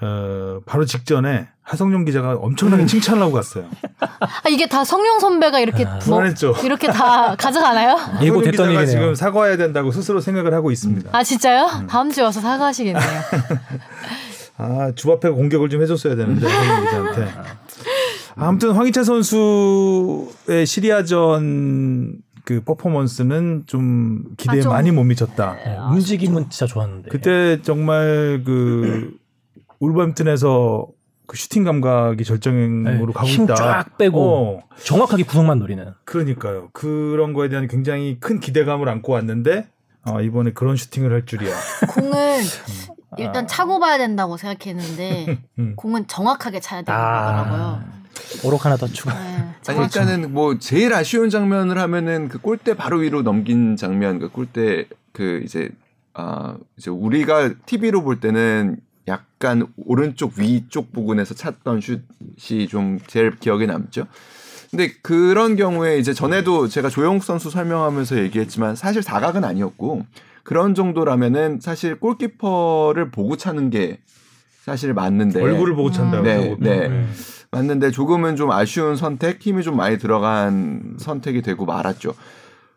[0.00, 2.86] 어, 바로 직전에 하성룡 기자가 엄청나게 음.
[2.86, 3.64] 칭찬을 하고 갔어요.
[4.00, 6.54] 아, 이게 다 성룡 선배가 이렇게 뭐, 불안했죠.
[6.64, 7.96] 이렇게 다 가져가나요?
[8.22, 8.86] 예고 됐던 기자가 얘기네요.
[8.86, 11.10] 지금 사과해야 된다고 스스로 생각을 하고 있습니다.
[11.12, 11.64] 아 진짜요?
[11.80, 11.86] 음.
[11.86, 13.02] 다음 주에 와서 사과하시겠네요.
[14.58, 17.34] 아, 주바페가 공격을 좀 해줬어야 되는데 하성룡 기자한테.
[18.36, 25.56] 아무튼 황희찬 선수의 시리아전 그 퍼포먼스는 좀 기대에 아, 좀- 많이 못 미쳤다.
[25.64, 27.08] 네, 움직임은 진짜 좋았는데.
[27.10, 29.16] 그때 정말 그
[29.80, 30.88] 울버햄튼에서
[31.26, 33.54] 그 슈팅 감각이 절정으로 네, 가고 힘 있다.
[33.54, 34.20] 쫙 빼고.
[34.20, 35.92] 어, 정확하게 구성만 노리는.
[36.04, 36.70] 그러니까요.
[36.72, 39.68] 그런 거에 대한 굉장히 큰 기대감을 안고 왔는데
[40.08, 41.52] 어, 이번에 그런 슈팅을 할 줄이야.
[41.94, 42.40] 공은
[43.18, 45.74] 일단 차고 봐야 된다고 생각했는데 음.
[45.76, 47.26] 공은 정확하게 차야 되는 아.
[47.26, 47.96] 거더라고요.
[48.44, 49.12] 오록 하나 더 추가.
[49.14, 54.30] 네, 아니 일단은 뭐 제일 아쉬운 장면을 하면은 그 골대 바로 위로 넘긴 장면 그
[54.30, 55.68] 골대 그 이제
[56.14, 63.66] 아 이제 우리가 TV로 볼 때는 약간 오른쪽 위쪽 부근에서 찼던 슛이 좀 제일 기억에
[63.66, 64.06] 남죠.
[64.70, 70.04] 근데 그런 경우에 이제 전에도 제가 조영욱 선수 설명하면서 얘기했지만 사실 사각은 아니었고
[70.42, 74.00] 그런 정도라면은 사실 골키퍼를 보고 차는 게
[74.64, 76.24] 사실 맞는데 얼굴을 보고 찬다고.
[76.24, 76.64] 네, 보통.
[76.64, 77.06] 네.
[77.52, 82.14] 맞는데 조금은 좀 아쉬운 선택, 힘이 좀 많이 들어간 선택이 되고 말았죠.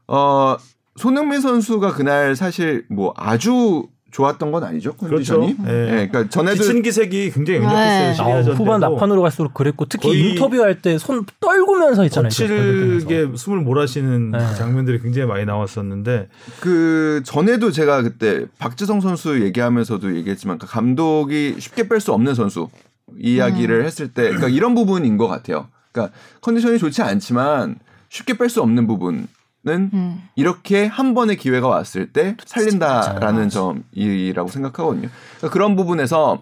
[0.08, 0.58] 어,
[0.96, 5.40] 손흥민 선수가 그날 사실 뭐 아주 좋았던 건 아니죠 그렇죠.
[5.40, 5.56] 컨디션이.
[5.64, 5.72] 네.
[5.86, 7.66] 네, 그러니까 전에도 지친 기색이 굉장히 네.
[7.66, 8.10] 강력했어요.
[8.10, 8.92] 아, 시리아전 후반 때도.
[8.94, 12.30] 막판으로 갈수록 그랬고 특히 인터뷰할 때 손 떨구면서 했잖아요.
[12.30, 14.40] 거칠게 숨을 몰아쉬는 네.
[14.56, 16.28] 장면들이 굉장히 많이 나왔었는데
[16.60, 22.70] 그 전에도 제가 그때 박지성 선수 얘기하면서도 얘기했지만 그 감독이 쉽게 뺄 수 없는 선수
[23.18, 25.68] 이야기를 했을 때 그러니까 이런 부분인 것 같아요.
[25.92, 27.78] 그러니까 컨디션이 좋지 않지만
[28.10, 29.28] 쉽게 뺄 수 없는 부분
[29.68, 30.24] 은 음.
[30.36, 35.10] 이렇게 한 번의 기회가 왔을 때 살린다라는 점이라고 생각하거든요.
[35.38, 36.42] 그러니까 그런 부분에서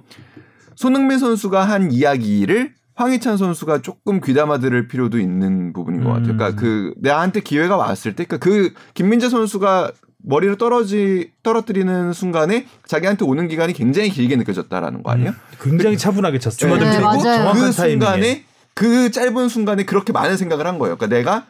[0.75, 6.38] 손흥민 선수가 한 이야기를 황희찬 선수가 조금 귀담아 들을 필요도 있는 부분인 것 같아요.
[6.38, 9.91] 그러니까 그 나한테 기회가 왔을 때, 그러니까 그 김민재 선수가
[10.23, 15.34] 머리를 떨어지 떨어뜨리는 순간에 자기한테 오는 기간이 굉장히 길게 느껴졌다라는 거 아니에요?
[15.62, 16.58] 굉장히 차분하게 찼어요.
[16.58, 17.38] 주마등 네, 그리고 맞아요.
[17.38, 17.71] 정확한 그.
[17.71, 20.97] 순간에 그 짧은 순간에 그렇게 많은 생각을 한 거예요.
[20.97, 21.45] 그러니까 내가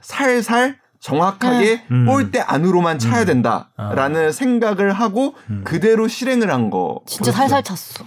[0.00, 2.06] 살살 정확하게 음.
[2.06, 5.34] 골대 안으로만 차야 된다라는 생각을 하고
[5.64, 7.00] 그대로 실행을 한 거.
[7.06, 8.06] 진짜 살살 찼어.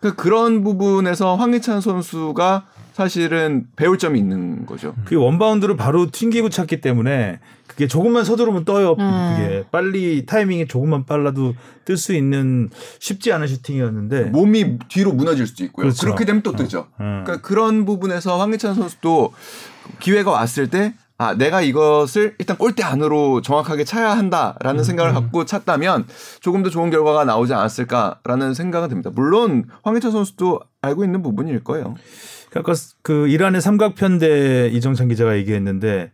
[0.00, 4.94] 그 그런 부분에서 황희찬 선수가 사실은 배울 점이 있는 거죠.
[5.04, 8.96] 그 원바운드를 바로 튕기고 찼기 때문에 그게 조금만 서두르면 떠요.
[8.98, 9.34] 음.
[9.36, 11.54] 그게 빨리 타이밍이 조금만 빨라도
[11.86, 15.84] 뜰 수 있는 쉽지 않은 슈팅이었는데 몸이 뒤로 무너질 수도 있고요.
[15.84, 16.02] 그렇죠.
[16.04, 16.88] 그렇게 되면 또 뜨죠.
[17.00, 17.22] 음.
[17.24, 19.32] 그러니까 그런 부분에서 황희찬 선수도
[20.00, 25.44] 기회가 왔을 때 아, 내가 이것을 일단 골대 안으로 정확하게 차야 한다라는 음, 생각을 갖고
[25.44, 26.04] 찼다면
[26.40, 29.10] 조금 더 좋은 결과가 나오지 않았을까라는 생각은 듭니다.
[29.14, 31.94] 물론 황희찬 선수도 알고 있는 부분일 거예요.
[32.56, 36.10] 아까 그 이란의 삼각편대 이정찬 기자가 얘기했는데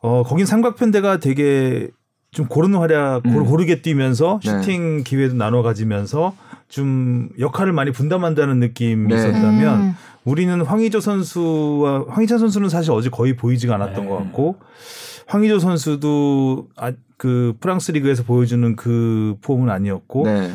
[0.00, 1.88] 어 거긴 삼각편대가 되게
[2.30, 3.44] 좀 고른 활약 음.
[3.44, 4.50] 고르게 뛰면서 네.
[4.50, 6.34] 슈팅 기회도 나눠 가지면서
[6.68, 9.16] 좀 역할을 많이 분담한다는 느낌이 네.
[9.16, 9.94] 있었다면 음.
[10.24, 14.10] 우리는 황의조 선수와 황희찬 선수는 사실 어제 거의 보이지가 않았던 네.
[14.10, 14.56] 것 같고
[15.26, 20.52] 황의조 선수도 아, 그 프랑스 리그에서 보여주는 그 폼은 아니었고 네.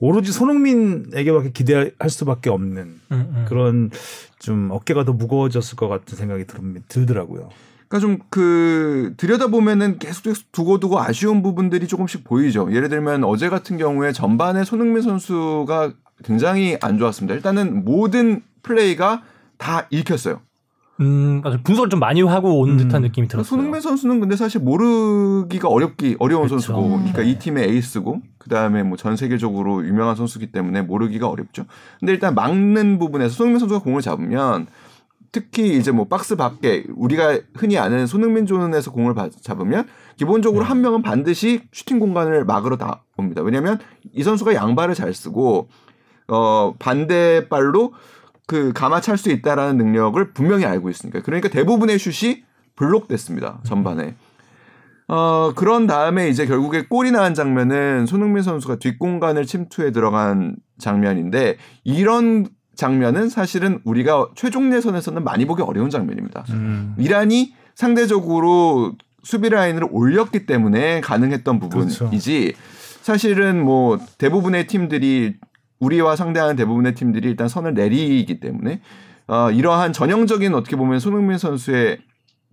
[0.00, 3.44] 오로지 손흥민에게밖에 기대할 수밖에 없는 음, 음.
[3.48, 3.90] 그런
[4.38, 6.58] 좀 어깨가 더 무거워졌을 것 같은 생각이 들,
[6.88, 7.48] 들더라고요.
[7.88, 12.68] 그러니까 좀 그 들여다 보면은 계속 두고 두고 아쉬운 부분들이 조금씩 보이죠.
[12.72, 15.92] 예를 들면 어제 같은 경우에 전반에 손흥민 선수가
[16.24, 17.34] 굉장히 안 좋았습니다.
[17.34, 19.22] 일단은 모든 플레이가
[19.58, 20.40] 다 읽혔어요.
[21.00, 21.58] 음, 맞아.
[21.64, 22.76] 분석을 좀 많이 하고 온 음.
[22.76, 23.48] 듯한 느낌이 들었어요.
[23.48, 26.60] 손흥민 선수는 근데 사실 모르기가 어렵기 어려운 그쵸.
[26.60, 27.30] 선수고, 그러니까 네.
[27.30, 31.64] 이 팀의 에이스고, 그 다음에 뭐 전 세계적으로 유명한 선수기 때문에 모르기가 어렵죠.
[31.98, 34.68] 근데 일단 막는 부분에서 손흥민 선수가 공을 잡으면
[35.34, 40.68] 특히 이제 뭐 박스 밖에 우리가 흔히 아는 손흥민 존에서 공을 바- 잡으면 기본적으로 네.
[40.68, 43.42] 한 명은 반드시 슈팅 공간을 막으러 나옵니다.
[43.42, 43.80] 왜냐하면
[44.12, 45.68] 이 선수가 양발을 잘 쓰고
[46.28, 47.92] 어 반대 발로
[48.46, 52.44] 그 감아 찰 수 있다라는 능력을 분명히 알고 있으니까 그러니까 대부분의 슛이
[52.76, 54.14] 블록됐습니다 전반에.
[55.08, 62.46] 어 그런 다음에 이제 결국에 골이 나은 장면은 손흥민 선수가 뒷공간을 침투해 들어간 장면인데 이런
[62.76, 66.44] 장면은 사실은 우리가 최종 예선에서는 많이 보기 어려운 장면입니다.
[66.50, 66.94] 음.
[66.98, 72.04] 이란이 상대적으로 수비 라인을 올렸기 때문에 가능했던 그렇죠.
[72.04, 72.54] 부분이지
[73.02, 75.36] 사실은 뭐 대부분의 팀들이
[75.80, 78.80] 우리와 상대하는 대부분의 팀들이 일단 선을 내리기 때문에
[79.26, 81.98] 어, 이러한 전형적인 어떻게 보면 손흥민 선수의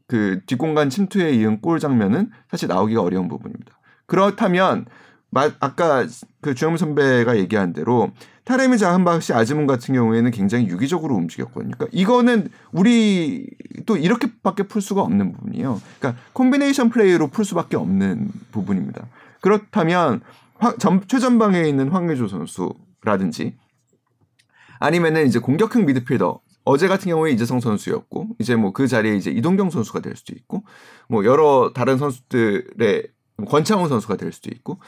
[0.07, 3.71] 그 뒷공간 침투에 이은 골 장면은 사실 나오기가 어려운 부분입니다.
[4.07, 4.85] 그렇다면
[5.29, 6.05] 마- 아까
[6.41, 8.11] 그 주영 선배가 얘기한 대로
[8.43, 11.73] 타레미 자한바시 아즈문 같은 경우에는 굉장히 유기적으로 움직였거든요.
[11.77, 13.47] 그러니까 이거는 우리
[13.85, 15.79] 또 이렇게밖에 풀 수가 없는 부분이에요.
[15.99, 19.07] 그러니까 콤비네이션 플레이로 풀 수밖에 없는 부분입니다.
[19.41, 20.21] 그렇다면
[20.57, 23.55] 황- 전- 최전방에 있는 황의조 선수라든지
[24.79, 29.69] 아니면은 이제 공격형 미드필더 어제 같은 경우에 이재성 선수였고 이제 뭐 그 자리에 이제 이동경
[29.69, 30.63] 선수가 될 수도 있고
[31.07, 33.07] 뭐 여러 다른 선수들의
[33.47, 34.79] 권창훈 선수가 될 수도 있고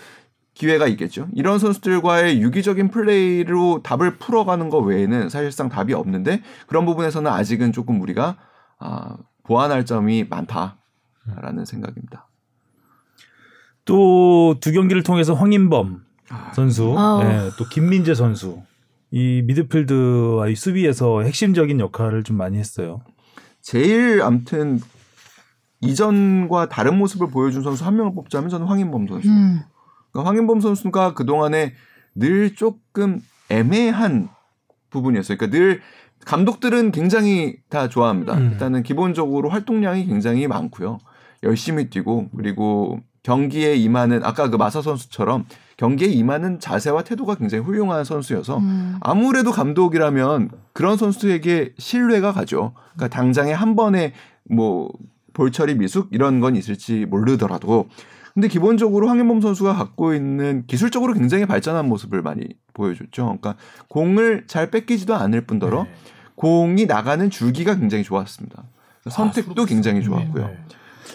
[0.53, 1.27] 기회가 있겠죠.
[1.33, 8.01] 이런 선수들과의 유기적인 플레이로 답을 풀어가는 것 외에는 사실상 답이 없는데 그런 부분에서는 아직은 조금
[8.01, 8.37] 우리가
[8.79, 12.27] 아, 보완할 점이 많다라는 생각입니다.
[13.85, 16.03] 또 두 경기를 통해서 황인범
[16.53, 17.21] 선수, 아우.
[17.23, 18.61] 예, 또 김민재 선수
[19.11, 23.01] 이 미드필드와 이 수비에서 핵심적인 역할을 좀 많이 했어요.
[23.61, 24.79] 제일 암튼
[25.81, 29.27] 이전과 다른 모습을 보여준 선수 한 명을 뽑자면 저는 황인범 선수.
[29.29, 29.59] 음.
[30.13, 31.73] 그러니까 황인범 선수가 그 동안에
[32.15, 34.29] 늘 조금 애매한
[34.91, 35.37] 부분이었어요.
[35.37, 35.81] 그러니까 늘
[36.25, 38.35] 감독들은 굉장히 다 좋아합니다.
[38.35, 38.51] 음.
[38.51, 40.99] 일단은 기본적으로 활동량이 굉장히 많고요.
[41.41, 45.45] 열심히 뛰고 그리고 경기에 임하는 아까 그 마사 선수처럼
[45.77, 48.97] 경기에 임하는 자세와 태도가 굉장히 훌륭한 선수여서 음.
[49.01, 52.73] 아무래도 감독이라면 그런 선수에게 신뢰가 가죠.
[52.93, 54.13] 그러니까 당장에 한 번에
[54.49, 54.91] 뭐
[55.33, 57.87] 볼처리 미숙 이런 건 있을지 모르더라도
[58.33, 63.23] 근데 기본적으로 황현범 선수가 갖고 있는 기술적으로 굉장히 발전한 모습을 많이 보여줬죠.
[63.23, 63.55] 그러니까
[63.89, 65.93] 공을 잘 뺏기지도 않을 뿐더러 네.
[66.35, 68.63] 공이 나가는 줄기가 굉장히 좋았습니다.
[69.09, 70.47] 선택도 굉장히 좋았고요.
[70.47, 70.57] 네.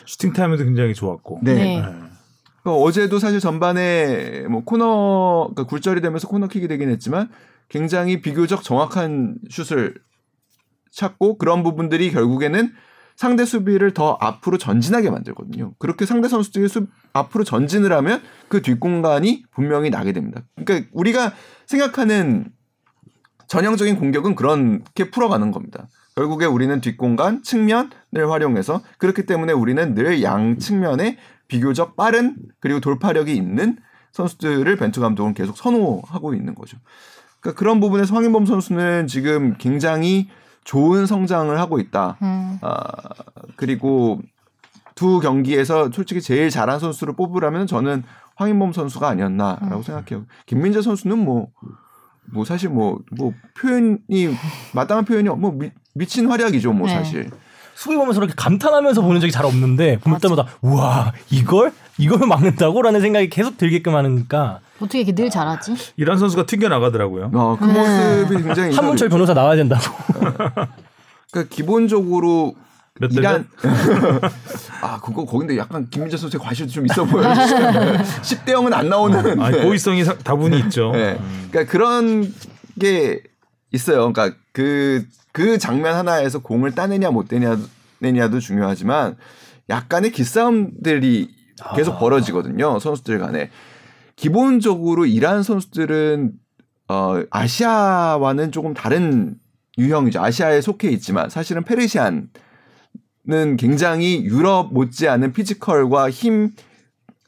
[0.06, 1.40] 슈팅 타임도 굉장히 좋았고.
[1.42, 1.54] 네.
[1.54, 1.82] 네.
[1.82, 7.30] 그러니까 어제도 사실 전반에 뭐 코너 그러니까 굴절이 되면서 코너킥이 되긴 했지만
[7.68, 9.94] 굉장히 비교적 정확한 슛을
[10.92, 12.72] 찾고 그런 부분들이 결국에는
[13.18, 15.74] 상대 수비를 더 앞으로 전진하게 만들거든요.
[15.80, 20.42] 그렇게 상대 선수들이 수, 앞으로 전진을 하면 그 뒷공간이 분명히 나게 됩니다.
[20.54, 21.32] 그러니까 우리가
[21.66, 22.52] 생각하는
[23.48, 25.88] 전형적인 공격은 그렇게 풀어가는 겁니다.
[26.14, 33.34] 결국에 우리는 뒷공간 측면을 활용해서 그렇기 때문에 우리는 늘 양 측면에 비교적 빠른 그리고 돌파력이
[33.34, 33.78] 있는
[34.12, 36.78] 선수들을 벤투 감독은 계속 선호하고 있는 거죠.
[37.40, 40.28] 그러니까 그런 부분에서 황인범 선수는 지금 굉장히
[40.64, 42.16] 좋은 성장을 하고 있다.
[42.22, 42.58] 음.
[42.60, 42.84] 아,
[43.56, 44.20] 그리고
[44.94, 48.02] 두 경기에서 솔직히 제일 잘한 선수를 뽑으라면 저는
[48.36, 50.26] 황인범 선수가 아니었나라고 생각해요.
[50.46, 51.48] 김민재 선수는 뭐,
[52.32, 53.98] 뭐 사실 뭐, 뭐 표현이,
[54.74, 56.94] 마땅한 표현이 뭐 미, 미친 활약이죠, 뭐 네.
[56.94, 57.30] 사실.
[57.74, 63.28] 수비 보면서 그렇게 감탄하면서 보는 적이 잘 없는데 볼 때마다 우와 이걸 이걸 막는다고라는 생각이
[63.30, 65.74] 계속 들게끔 하니까 어떻게 이렇게 늘 잘하지?
[65.96, 67.30] 이란 선수가 튕겨 나가더라고요.
[67.34, 67.72] 어, 그 네.
[68.24, 68.74] 모습이 굉장히.
[68.74, 69.82] 한문철 변호사 나와야 된다고.
[71.30, 72.54] 그러니까 기본적으로
[73.00, 73.48] 몇 이란
[74.82, 77.28] 아 그거 거긴데 약간 김민재 선수의 과실도 좀 있어 보여요.
[78.22, 79.40] 10대 0은 안 나오는.
[79.40, 79.64] 아니, 네.
[79.64, 80.90] 고의성이 사- 다분히 있죠.
[80.92, 81.18] 네.
[81.50, 82.32] 그러니까 그런
[82.80, 83.22] 게
[83.72, 84.10] 있어요.
[84.12, 89.16] 그러니까 그, 그 장면 하나에서 공을 따내냐 못 따내냐도 중요하지만
[89.68, 91.30] 약간의 기싸움들이
[91.76, 91.98] 계속 아.
[91.98, 92.78] 벌어지거든요.
[92.78, 93.50] 선수들 간에.
[94.22, 96.32] 기본적으로 이란 선수들은
[96.88, 99.36] 어, 아시아와는 조금 다른
[99.78, 100.20] 유형이죠.
[100.20, 102.26] 아시아에 속해 있지만 사실은 Persian은
[103.58, 106.50] 굉장히 유럽 못지않은 physical과 힘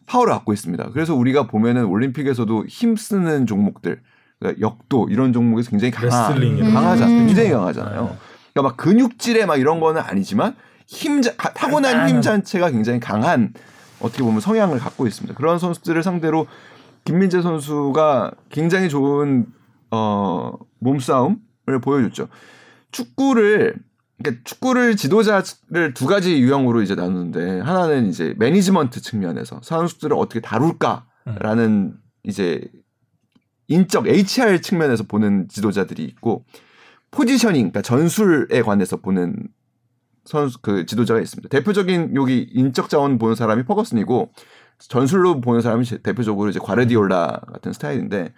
[0.06, 0.90] 파워를 갖고 있습니다.
[0.92, 4.00] 그래서 우리가 보면은 올림픽에서도 힘 쓰는 종목들,
[4.40, 6.72] 그러니까 역도 이런 종목에서 굉장히 강한, 레슬링이나.
[6.72, 7.16] 강하잖아요.
[7.20, 7.26] 음.
[7.28, 8.16] 굉장히 강하잖아요.
[8.52, 10.56] 그러니까 막 근육질에 막 이런 거는 아니지만
[10.88, 13.52] 힘, 자- 가- 타고난 힘 자체가 굉장히 강한
[14.00, 15.36] 어떻게 보면 성향을 갖고 있습니다.
[15.36, 16.48] 그런 선수들을 상대로
[17.04, 19.46] 김민재 선수가 굉장히 좋은
[19.90, 22.28] 어 몸싸움을 보여줬죠.
[22.92, 23.76] 축구를
[24.22, 31.94] 그러니까 축구를 지도자를 두 가지 유형으로 이제 나누는데 하나는 이제 매니지먼트 측면에서 선수들을 어떻게 다룰까라는
[32.24, 32.60] 이제
[33.68, 36.44] 인적 HR 측면에서 보는 지도자들이 있고
[37.12, 39.48] 포지셔닝 그러니까 전술에 관해서 보는
[40.24, 41.48] 선수 그 지도자가 있습니다.
[41.48, 44.32] 대표적인 여기 인적 자원 보는 사람이 퍼거슨이고
[44.88, 48.32] 전술로 보는 사람이 제- 대표적으로 이제 과르디올라 같은 스타일인데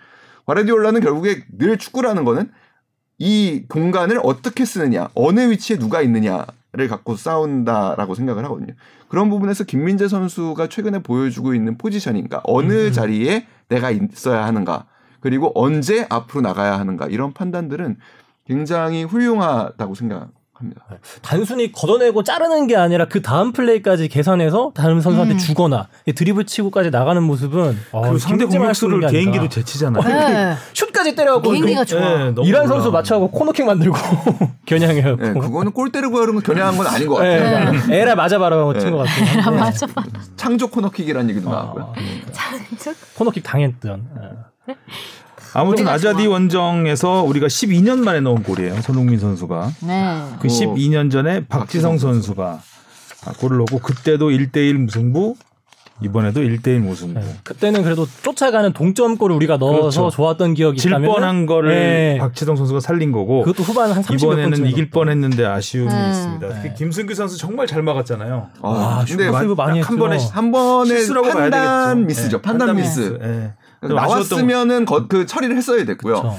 [0.46, 2.50] 과르디올라는 결국에 늘 축구라는 거는
[3.18, 8.74] 이 공간을 어떻게 쓰느냐, 어느 위치에 누가 있느냐를 갖고 싸운다라고 생각을 하거든요.
[9.08, 14.86] 그런 부분에서 김민재 선수가 최근에 보여주고 있는 포지셔닝과 어느 자리에 내가 있어야 하는가,
[15.20, 17.98] 그리고 언제 앞으로 나가야 하는가 이런 판단들은
[18.48, 20.40] 굉장히 훌륭하다고 생각합니다.
[21.22, 25.38] 단순히 걷어내고 자르는 게 아니라 그 다음 플레이까지 계산해서 다른 선수한테 음.
[25.38, 29.06] 주거나 드리블 치고까지 나가는 모습은 어, 그리고 상대 공격수를.
[29.08, 30.02] 개인기로 제치잖아요.
[30.02, 30.54] 네.
[30.72, 32.00] 슛까지 때려갖고 개인기가 좋아.
[32.00, 32.66] 네, 이란.
[32.66, 33.96] 선수 맞춰하고 코너킥 만들고
[34.66, 37.72] 겨냥해갖고 네, 그거는 골 때리고 하는 건 겨냥한 건 아닌 것 같아요.
[37.88, 38.00] 네.
[38.00, 39.42] 에라 맞아봐라 친것 같아요.
[39.46, 39.86] 아, 맞아.
[40.36, 41.84] 창조 코너킥이라는 얘기도 나왔고요.
[41.84, 41.94] 어,
[43.16, 44.08] 코너킥 당했던.
[45.54, 45.58] 예.
[45.58, 46.26] 아무튼 우리가 아자디.
[46.26, 48.80] 원정에서 우리가 12년 만에 넣은 골이에요.
[48.82, 49.72] 손흥민 선수가.
[49.86, 50.22] 네.
[50.40, 50.50] 그 오.
[50.50, 52.60] 12년 전에 박지성 선수가
[53.24, 55.34] 아, 골을 넣고 그때도 1대1 무승부
[56.02, 57.20] 이번에도 1대1 무승부.
[57.20, 57.36] 네.
[57.44, 60.10] 그때는 그래도 쫓아가는 동점골을 우리가 넣어서 그렇죠.
[60.10, 62.18] 좋았던 기억이 질 있다면 뻔한 거를 네.
[62.18, 66.08] 박지성 선수가 살린 거고 그것도 후반 한 30몇 이번에는 이길 뻔했는데 아쉬움이 음.
[66.10, 66.48] 있습니다.
[66.62, 68.48] 특히 김승규 선수 정말 잘 막았잖아요.
[68.62, 69.98] 아, 근데 슈퍼 세이브 많이 딱한 했죠.
[69.98, 72.06] 번에 한 번에 실수라고 봐야 판단 되겠죠.
[72.06, 72.36] 미스죠.
[72.38, 73.18] 네, 판단, 미스.
[73.82, 76.14] 나왔으면은 거- 그 처리를 했어야 됐고요.
[76.20, 76.36] 그렇죠.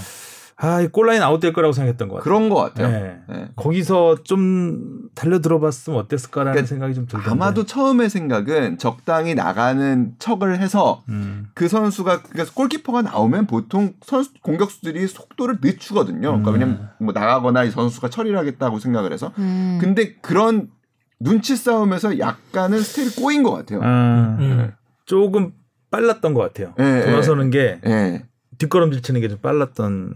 [0.56, 2.24] 아, 이 골라인 아웃될 거라고 생각했던 것 같아요.
[2.24, 2.88] 그런 것 같아요.
[2.88, 3.18] 네.
[3.28, 3.48] 네.
[3.56, 7.30] 거기서 좀 달려 들어봤으면 어땠을까라는 그러니까 생각이 좀 들던데.
[7.32, 11.48] 아마도 처음에 생각은 적당히 나가는 척을 해서 음.
[11.54, 16.22] 그 선수가 그러니까 골키퍼가 나오면 보통 선수 공격수들이 속도를 늦추거든요.
[16.30, 16.54] 그러니까 음.
[16.54, 19.34] 왜냐면 뭐 나가거나 이 선수가 처리를 하겠다고 생각을 해서.
[19.40, 19.80] 음.
[19.82, 20.70] 근데 그런
[21.20, 23.80] 눈치 싸움에서 약간은 스테이 꼬인 것 같아요.
[23.84, 24.72] 아, 음.
[25.06, 25.52] 조금
[25.94, 26.74] 빨랐던 것 같아요.
[26.80, 28.24] 예, 돌아서는 게 예.
[28.58, 30.16] 뒷걸음질 치는 게 좀 빨랐던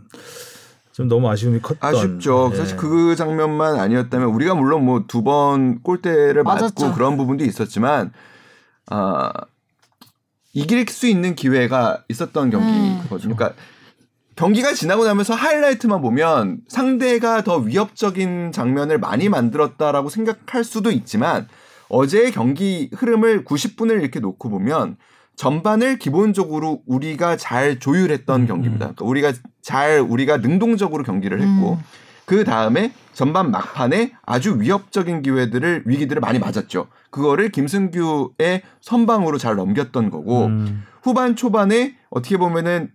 [0.91, 2.49] 좀 너무 아쉬움이 컸던 아쉽죠.
[2.53, 2.57] 예.
[2.57, 6.93] 사실 그 장면만 아니었다면 우리가 물론 뭐 두 번 골대를 맞고 맞았죠.
[6.95, 8.11] 그런 부분도 있었지만
[8.87, 9.31] 아
[10.53, 13.35] 이길 수 있는 기회가 있었던 경기거든요.
[13.35, 13.53] 그러니까
[14.35, 21.47] 경기가 지나고 나면서 하이라이트만 보면 상대가 더 위협적인 장면을 많이 만들었다라고 생각할 수도 있지만
[21.89, 24.97] 어제의 경기 흐름을 90분을 이렇게 놓고 보면
[25.38, 28.88] 전반을 기본적으로 우리가 잘 조율했던 경기입니다.
[28.88, 31.84] 그러니까 우리가 잘 우리가 능동적으로 경기를 했고 음.
[32.26, 36.88] 그 다음에 전반 막판에 아주 위협적인 기회들을 위기들을 많이 맞았죠.
[37.12, 40.84] 그거를 김승규의 선방으로 잘 넘겼던 거고 음.
[41.04, 42.91] 후반 초반에 어떻게 보면은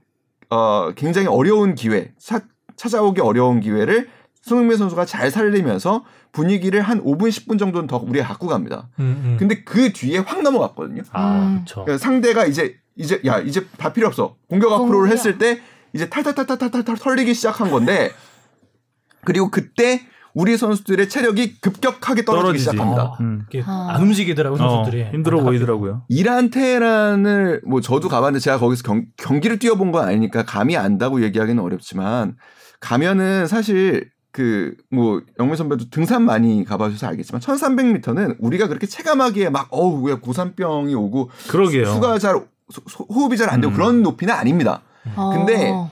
[0.50, 2.40] 어 굉장히 어려운 기회 차,
[2.76, 4.08] 찾아오기 어려운 기회를
[4.42, 8.88] 손흥민 선수가 잘 살리면서 분위기를 한 5분 10분 정도는 더 우리가 갖고 갑니다.
[8.98, 9.36] 음, 음.
[9.38, 11.02] 근데 그 뒤에 확 넘어갔거든요.
[11.12, 11.64] 아, 음.
[11.68, 15.12] 그러니까 상대가 이제 이제 야 이제 다 필요 없어 공격 앞으로를 공격.
[15.12, 15.60] 했을 때
[15.94, 18.10] 이제 탈탈탈탈탈탈 털리기 시작한 건데
[19.24, 20.00] 그리고 그때
[20.34, 22.64] 우리 선수들의 체력이 급격하게 떨어지기 떨어지지.
[22.70, 23.02] 시작합니다.
[23.02, 23.46] 아, 음.
[23.66, 23.88] 아.
[23.92, 25.44] 안 움직이더라고 어, 선수들이 힘들어 안타깝게도.
[25.44, 26.02] 보이더라고요.
[26.08, 31.62] 이란 테란을 뭐 저도 가봤는데 제가 거기서 경, 경기를 뛰어본 건 아니니까 감이 안다고 얘기하기는
[31.62, 32.36] 어렵지만
[32.80, 39.68] 가면은 사실 그 뭐 영민 선배도 등산 많이 가봐주셔서 알겠지만 1300m는 우리가 그렇게 체감하기에 막
[39.70, 41.86] 어우 왜 고산병이 오고 그러게요.
[41.92, 42.34] 수가 잘
[42.70, 43.76] 소- 호흡이 잘 안 되고 음.
[43.76, 44.80] 그런 높이는 아닙니다.
[45.14, 45.90] 근데 어.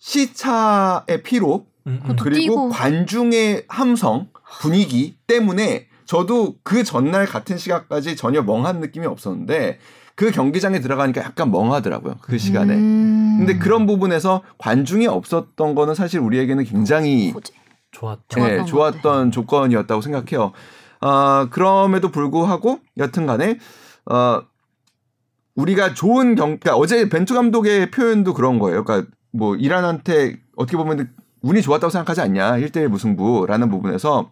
[0.00, 2.16] 시차의 피로 음, 음.
[2.20, 2.68] 그리고.
[2.68, 4.28] 관중의 함성
[4.60, 9.78] 분위기 때문에 저도 그 전날 같은 시각까지 전혀 멍한 느낌이 없었는데
[10.14, 12.74] 그 경기장에 들어가니까 약간 멍하더라고요 그 시간에.
[12.74, 13.36] 음.
[13.38, 17.52] 근데 그런 부분에서 관중이 없었던 거는 사실 우리에게는 굉장히 호재.
[17.90, 20.52] 좋았던 예, 것 좋았던 조건이었다고 생각해요.
[21.00, 23.58] 어, 그럼에도 불구하고 여튼간에
[24.06, 24.42] 어,
[25.54, 28.84] 우리가 좋은 경, 그러니까 어제 벤투 감독의 표현도 그런 거예요.
[28.84, 34.30] 그러니까 뭐 이란한테 어떻게 보면 운이 좋았다고 생각하지 않냐 1대1 무승부라는 부분에서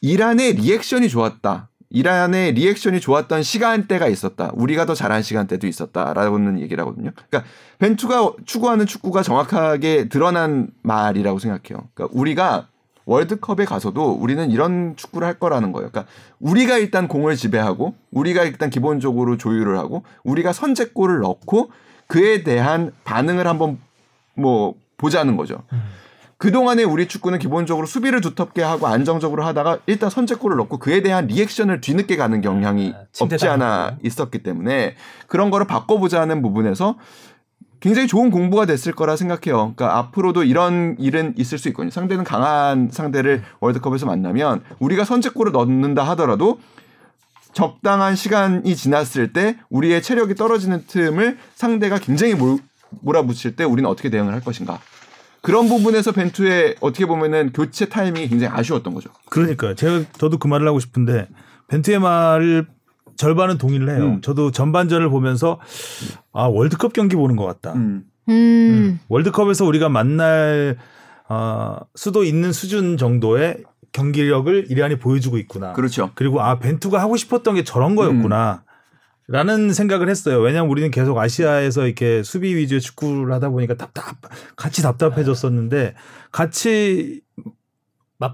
[0.00, 1.68] 이란의 리액션이 좋았다.
[1.90, 4.50] 이란의 리액션이 좋았던 시간대가 있었다.
[4.54, 7.12] 우리가 더 잘한 시간대도 있었다라고는 얘기를 하거든요.
[7.14, 11.88] 그러니까 벤투가 추구하는 축구가 정확하게 드러난 말이라고 생각해요.
[11.94, 12.68] 그러니까 우리가
[13.06, 15.88] 월드컵에 가서도 우리는 이런 축구를 할 거라는 거예요.
[15.90, 21.70] 그러니까 우리가 일단 공을 지배하고 우리가 일단 기본적으로 조율을 하고 우리가 선제골을 넣고
[22.06, 23.78] 그에 대한 반응을 한번
[24.34, 25.62] 뭐 보자는 거죠.
[25.72, 25.82] 음.
[26.38, 31.80] 그동안에 우리 축구는 기본적으로 수비를 두텁게 하고 안정적으로 하다가 일단 선제골을 넣고 그에 대한 리액션을
[31.80, 33.98] 뒤늦게 가는 경향이 아, 없지 않아.
[34.04, 34.94] 있었기 때문에
[35.26, 36.96] 그런 거를 바꿔보자는 부분에서
[37.80, 39.74] 굉장히 좋은 공부가 됐을 거라 생각해요.
[39.74, 41.90] 그러니까 앞으로도 이런 일은 있을 수 있거든요.
[41.90, 46.60] 상대는 강한 상대를 월드컵에서 만나면 우리가 선제골을 넣는다 하더라도
[47.52, 52.58] 적당한 시간이 지났을 때 우리의 체력이 떨어지는 틈을 상대가 굉장히 몰,
[53.00, 54.78] 몰아붙일 때 우리는 어떻게 대응을 할 것인가.
[55.42, 59.10] 그런 부분에서 벤투의 어떻게 보면은 교체 타이밍이 굉장히 아쉬웠던 거죠.
[59.30, 61.28] 그러니까 제가 저도 그 말을 하고 싶은데
[61.68, 62.66] 벤투의 말을
[63.16, 64.04] 절반은 동의를 해요.
[64.04, 64.20] 음.
[64.20, 65.60] 저도 전반전을 보면서
[66.32, 67.74] 아 월드컵 경기 보는 것 같다.
[67.74, 68.04] 음.
[68.28, 69.00] 음.
[69.08, 70.76] 월드컵에서 우리가 만날
[71.28, 73.58] 어, 수도 있는 수준 정도의
[73.92, 75.72] 경기력을 이란이 보여주고 있구나.
[75.72, 76.10] 그렇죠.
[76.14, 78.62] 그리고 아 벤투가 하고 싶었던 게 저런 거였구나.
[79.30, 80.40] 라는 생각을 했어요.
[80.40, 84.16] 왜냐하면 우리는 계속 아시아에서 이렇게 수비 위주의 축구를 하다 보니까 답답,
[84.56, 85.94] 같이 답답해졌었는데
[86.32, 87.20] 같이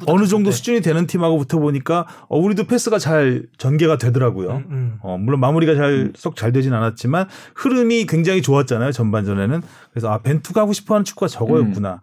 [0.06, 4.50] 어느 정도 수준이 되는 팀하고 붙어 보니까 어, 우리도 패스가 잘 전개가 되더라고요.
[4.52, 4.98] 음, 음.
[5.02, 8.92] 어, 물론 마무리가 잘 썩잘 되진 않았지만 흐름이 굉장히 좋았잖아요.
[8.92, 9.62] 전반전에는.
[9.90, 12.00] 그래서 아, 벤투가 하고 싶어 하는 축구가 저거였구나.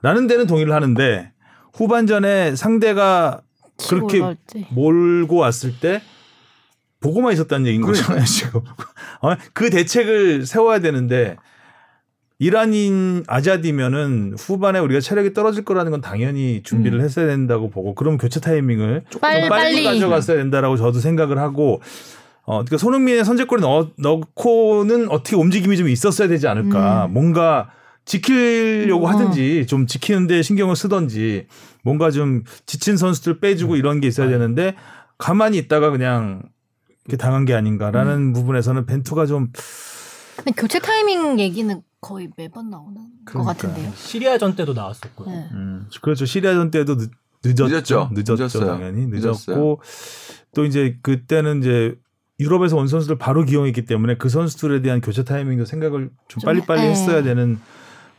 [0.00, 1.32] 라는 데는 동의를 하는데
[1.74, 3.42] 후반전에 상대가
[3.88, 4.66] 그렇게 올라올지.
[4.70, 6.00] 몰고 왔을 때
[7.00, 8.60] 보고만 있었다는 얘기인 거잖아요, 지금.
[9.22, 11.36] 어, 그 대책을 세워야 되는데
[12.40, 17.04] 이란인 아자디면은 후반에 우리가 체력이 떨어질 거라는 건 당연히 준비를 음.
[17.04, 19.84] 했어야 된다고 보고 그럼 교체 타이밍을 조금 빨리, 빨리, 빨리.
[19.84, 21.80] 가져갔어야 된다라고 저도 생각을 하고
[22.44, 27.06] 어, 그러니까 손흥민의 선제골에 넣, 넣고는 어떻게 움직임이 좀 있었어야 되지 않을까.
[27.06, 27.12] 음.
[27.12, 27.70] 뭔가
[28.04, 29.12] 지키려고 음.
[29.12, 31.46] 하든지 좀 지키는데 신경을 쓰든지
[31.82, 34.76] 뭔가 좀 지친 선수들 빼주고 이런 게 있어야 되는데
[35.18, 36.42] 가만히 있다가 그냥
[37.16, 39.50] 당한 게 아닌가라는 부분에서는 벤투가 좀
[40.36, 43.52] 근데 교체 타이밍 얘기는 거의 매번 나오는 것 그러니까.
[43.54, 43.90] 같은데요.
[43.96, 45.28] 시리아전 때도 나왔었고요.
[45.28, 45.48] 네.
[45.52, 46.26] 음, 그렇죠.
[46.26, 47.10] 시리아전 때도 늦,
[47.44, 47.68] 늦었죠.
[47.68, 48.10] 늦었죠.
[48.12, 48.34] 늦었죠.
[48.36, 48.66] 늦었어요.
[48.66, 49.76] 당연히 늦었고 늦었어요.
[50.54, 51.96] 또 이제 그때는 이제
[52.40, 56.82] 유럽에서 온 선수들 바로 기용했기 때문에 그 선수들에 대한 교체 타이밍도 생각을 좀 좀 빨리빨리
[56.82, 57.58] 해- 했어야 되는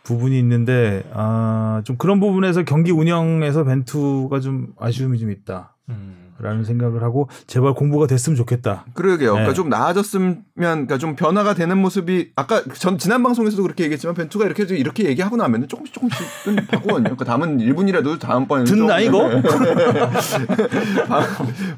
[0.04, 5.78] 부분이 있는데 아, 좀 그런 부분에서 경기 운영에서 벤투가 좀 아쉬움이 좀 있다.
[5.88, 6.29] 음.
[6.42, 8.86] 라는 생각을 하고 제발 공부가 됐으면 좋겠다.
[8.94, 9.32] 그러게요.
[9.32, 9.56] 그러니까 네.
[9.56, 14.64] 좀 나아졌으면, 그러니까 좀 변화가 되는 모습이 아까 전 지난 방송에서도 그렇게 얘기했지만 벤투가 이렇게
[14.64, 17.04] 해서 이렇게 얘기하고 나면 조금씩 조금씩은 바꾸거든요.
[17.04, 19.30] 그러니까 다음은 1분이라도 다음번에는 듣나, 좀 이거?
[21.08, 21.24] 바,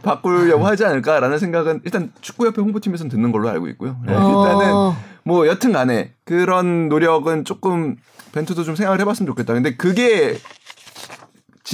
[0.03, 3.97] 바꾸려고 하지 않을까라는 생각은 일단 축구협회 홍보팀에서는 듣는 걸로 알고 있고요.
[4.05, 4.95] 네, 일단은 어.
[5.23, 7.97] 뭐 여튼 간에 그런 노력은 조금
[8.31, 9.53] 벤투도 좀 생각을 해봤으면 좋겠다.
[9.53, 10.37] 근데 그게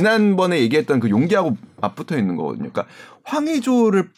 [0.01, 2.69] 지난번에 얘기했던 그 용기하고 맞붙어 있는 거거든요.
[2.71, 2.85] 그러니까
[3.23, 4.09] 황의조를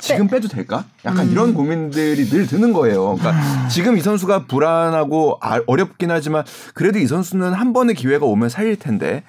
[0.00, 0.84] 지금 빼도 될까?
[1.06, 3.16] 약간 이런 고민들이 늘 드는 거예요.
[3.16, 6.44] 그러니까 지금 이 선수가 불안하고 아- 어렵긴 하지만
[6.74, 9.22] 그래도 이 선수는 한 번의 기회가 오면 살릴 텐데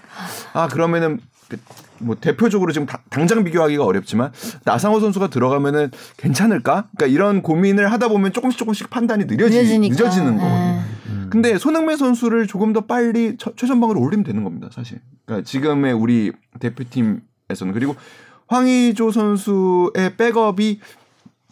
[0.51, 1.21] 아 그러면은
[1.97, 4.31] 그뭐 대표적으로 지금 다- 당장 비교하기가 어렵지만
[4.65, 6.87] 나상호 선수가 들어가면은 괜찮을까?
[6.97, 9.93] 그러니까 이런 고민을 하다 보면 조금씩 조금씩 판단이 느려지, 늦어지니까.
[9.95, 10.59] 늦어지는 거거든요.
[10.75, 10.81] 네.
[11.31, 14.99] 근데 손흥민 선수를 조금 더 빨리 처- 최전방으로 올리면 되는 겁니다, 사실.
[15.29, 17.95] 그러니까 지금의 우리 대표팀에서는 그리고
[18.47, 20.79] 황의조 선수의 백업이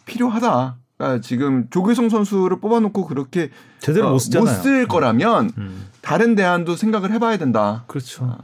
[0.04, 0.78] 필요하다.
[0.96, 4.62] 그러니까 지금 조규성 선수를 뽑아놓고 그렇게 제대로 어, 못 쓰잖아요.
[4.62, 5.86] 쓸 거라면 음.
[6.02, 7.84] 다른 대안도 생각을 해봐야 된다.
[7.86, 8.36] 그렇죠.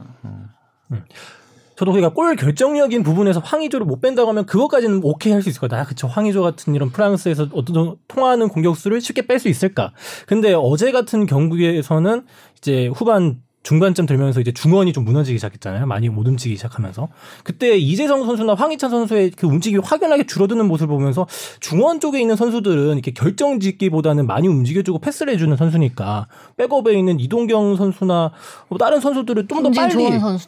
[1.75, 5.81] 저도 그러니까 골 결정력인 부분에서 황의조를 못 뺀다고 하면 그것까지는 오케이 할 수 있을 거다.
[5.81, 6.07] 아, 그쵸.
[6.07, 9.91] 황의조 같은 이런 프랑스에서 어떤 통하는 공격수를 쉽게 뺄 수 있을까.
[10.25, 12.25] 근데 어제 같은 경기에서는
[12.57, 15.87] 이제 후반 중반쯤 들면서 이제 중원이 좀 무너지기 시작했잖아요.
[15.87, 17.07] 많이 못 움직이기 시작하면서.
[17.43, 21.25] 그때 이재성 선수나 황희찬 선수의 그 움직임이 확연하게 줄어드는 모습을 보면서
[21.59, 27.75] 중원 쪽에 있는 선수들은 이렇게 결정 짓기보다는 많이 움직여주고 패스를 해주는 선수니까 백업에 있는 이동경
[27.75, 28.31] 선수나
[28.69, 29.95] 뭐 다른 선수들은 좀 더 빨리.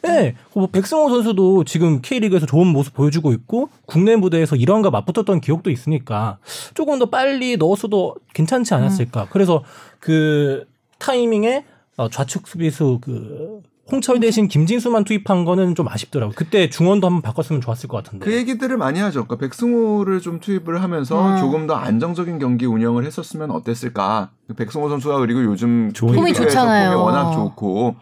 [0.02, 5.70] 네, 뭐 백승호 선수도 지금 K리그에서 좋은 모습 보여주고 있고 국내 무대에서 이런과 맞붙었던 기억도
[5.70, 6.38] 있으니까
[6.74, 9.26] 조금 더 빨리 넣었어도 괜찮지 않았을까.
[9.30, 9.64] 그래서
[9.98, 10.66] 그
[10.98, 11.64] 타이밍에
[11.98, 16.34] 어, 좌측 수비수 그 홍철 대신 김진수만 투입한 거는 좀 아쉽더라고요.
[16.36, 18.24] 그때 중원도 한번 바꿨으면 좋았을 것 같은데.
[18.24, 19.24] 그 얘기들을 많이 하죠.
[19.24, 21.38] 그러니까 백승호를 좀 투입을 하면서 음.
[21.38, 24.30] 조금 더 안정적인 경기 운영을 했었으면 어땠을까.
[24.46, 26.90] 그 백승호 선수가 그리고 요즘 좋은 폼이 좋잖아요.
[26.90, 27.96] 폼이 워낙 좋고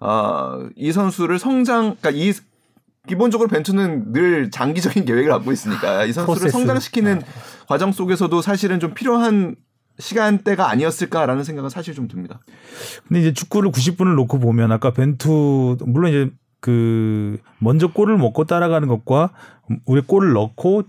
[0.00, 2.32] 아, 이 선수를 성장 그러니까 이
[3.06, 6.50] 기본적으로 벤투는 늘 장기적인 계획을 갖고 있으니까 이 선수를 프로세스.
[6.52, 7.22] 성장시키는
[7.68, 9.54] 과정 속에서도 사실은 좀 필요한
[9.98, 12.40] 시간대가 아니었을까라는 생각은 사실 좀 듭니다.
[13.08, 16.30] 근데 이제 축구를 90분을 놓고 보면 아까 벤투 물론 이제
[16.60, 19.30] 그 먼저 골을 먹고 따라가는 것과
[19.86, 20.82] 우리 골을 넣고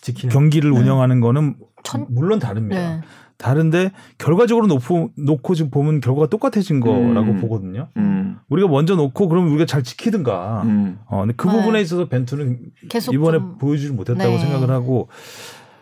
[0.00, 0.32] 지키는.
[0.32, 2.96] 경기를 운영하는 거는 천- 물론 다릅니다.
[2.96, 3.00] 네.
[3.36, 7.40] 다른데 결과적으로 놓고, 놓고 지금 보면 결과가 똑같아진 거라고 음.
[7.40, 7.88] 보거든요.
[7.96, 8.38] 음.
[8.48, 10.62] 우리가 먼저 놓고 그러면 우리가 잘 지키든가.
[10.64, 10.98] 음.
[11.06, 11.52] 어, 근데 그 네.
[11.56, 14.38] 부분에 있어서 벤투는 계속 이번에 좀- 보여주지 못했다고 네.
[14.40, 15.08] 생각을 하고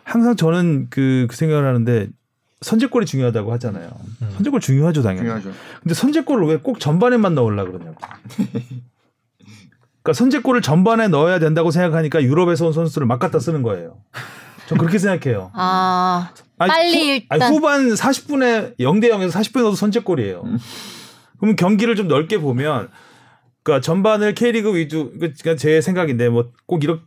[0.03, 2.07] 항상 저는 그, 그 생각을 하는데
[2.61, 3.89] 선제골이 중요하다고 하잖아요.
[4.21, 4.29] 음.
[4.35, 5.21] 선제골 중요하죠, 당연히.
[5.25, 5.51] 중요하죠.
[5.83, 7.95] 근데 선제골을 왜 꼭 전반에만 넣으려 그러냐고.
[10.01, 13.97] 그러니까 선제골을 전반에 넣어야 된다고 생각하니까 유럽에서 온 선수를 막 갖다 쓰는 거예요.
[14.67, 15.51] 전 그렇게 생각해요.
[15.53, 20.43] 아 아니, 빨리 후, 일단 아니, 후반 40분에 0대 0에서 40분에 넣어도 선제골이에요.
[21.37, 22.89] 그러면 경기를 좀 넓게 보면
[23.63, 27.01] 그러니까 전반을 K리그 위주 그러니까 제 생각인데 뭐 꼭 이렇게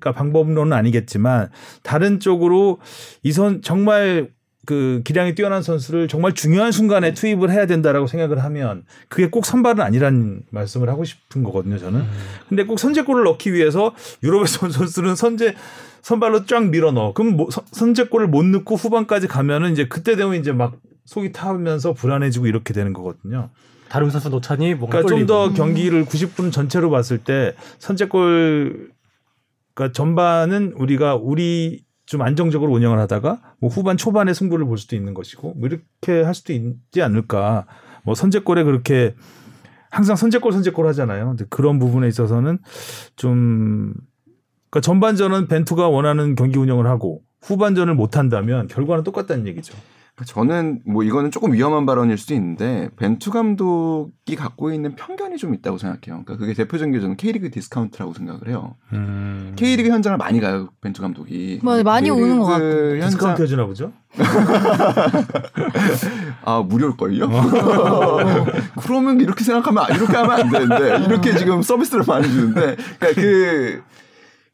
[0.00, 1.50] 가 방법론은 아니겠지만
[1.82, 2.78] 다른 쪽으로
[3.22, 4.28] 이 선 정말
[4.66, 9.80] 그 기량이 뛰어난 선수를 정말 중요한 순간에 투입을 해야 된다라고 생각을 하면 그게 꼭 선발은
[9.82, 12.04] 아니라는 말씀을 하고 싶은 거거든요, 저는.
[12.48, 15.54] 근데 꼭 선제골을 넣기 위해서 유럽에서 온 선수는 선제
[16.02, 17.14] 선발로 쫙 밀어 넣어.
[17.14, 20.76] 그럼 뭐 선- 선제골을 못 넣고 후반까지 가면은 이제 그때 되면 이제 막
[21.06, 23.50] 속이 타면서 불안해지고 이렇게 되는 거거든요.
[23.90, 25.26] 다른 선수 놓자니 뭔가 그러니까 좀.
[25.26, 28.92] 더 경기를 90분 전체로 봤을 때 선제골
[29.74, 35.12] 그러니까 전반은 우리가 우리 좀 안정적으로 운영을 하다가 뭐 후반 초반에 승부를 볼 수도 있는
[35.12, 37.66] 것이고 뭐 이렇게 할 수도 있지 않을까.
[38.02, 39.14] 뭐 선제골에 그렇게
[39.90, 41.26] 항상 선제골 선제골 하잖아요.
[41.28, 42.58] 근데 그런 부분에 있어서는
[43.16, 43.92] 좀
[44.70, 49.76] 그러니까 전반전은 벤투가 원하는 경기 운영을 하고 후반전을 못 한다면 결과는 똑같다는 얘기죠.
[50.24, 55.78] 저는 뭐 이거는 조금 위험한 발언일 수도 있는데 벤투 감독이 갖고 있는 편견이 좀 있다고
[55.78, 56.22] 생각해요.
[56.24, 58.76] 그러니까 그게 대표적인 게 저는 K리그 디스카운트라고 생각을 해요.
[58.92, 59.52] 음.
[59.56, 61.60] K리그 현장을 많이 가요 벤투 감독이.
[61.62, 61.82] 맞아요.
[61.82, 62.92] 많이 오는 것 같아요.
[62.92, 63.92] 현장 디스카운트 해주나 보죠?
[66.44, 67.28] 아 무료일걸요?
[68.82, 73.82] 그러면 이렇게 생각하면 아, 이렇게 하면 안 되는데 이렇게 지금 서비스를 많이 주는데 그러니까 그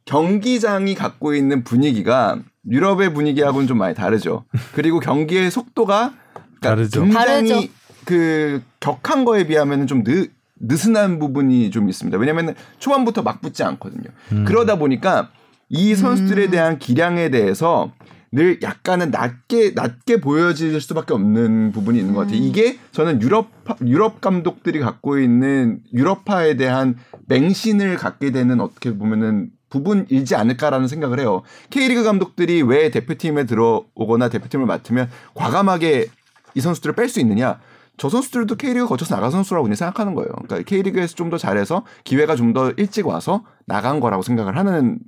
[0.04, 2.38] 경기장이 갖고 있는 분위기가
[2.70, 4.44] 유럽의 분위기하고는 좀 많이 다르죠.
[4.74, 7.02] 그리고 경기의 속도가 그러니까 다르죠.
[7.04, 7.72] 굉장히 다르죠.
[8.04, 10.26] 그 격한 거에 비하면 좀 느,
[10.60, 12.16] 느슨한 부분이 좀 있습니다.
[12.18, 14.04] 왜냐하면 초반부터 막 붙지 않거든요.
[14.46, 15.30] 그러다 보니까
[15.68, 17.92] 이 선수들에 대한 기량에 대해서
[18.32, 22.38] 늘 약간은 낮게 낮게 보여질 수밖에 없는 부분이 있는 것 같아요.
[22.38, 23.50] 이게 저는 유럽
[23.84, 26.96] 유럽 감독들이 갖고 있는 유럽파에 대한
[27.26, 31.42] 맹신을 갖게 되는 어떻게 보면은 부분이지 않을까라는 생각을 해요.
[31.70, 36.06] K리그 감독들이 왜 대표팀에 들어오거나 대표팀을 맡으면 과감하게
[36.54, 37.58] 이 선수들을 뺄 수 있느냐?
[37.98, 40.28] 저 선수들도 K리그 거쳐서 나간 선수라고 그냥 생각하는 거예요.
[40.46, 44.98] 그러니까 K리그에서 좀 더 잘해서 기회가 좀 더 일찍 와서 나간 거라고 생각을 하는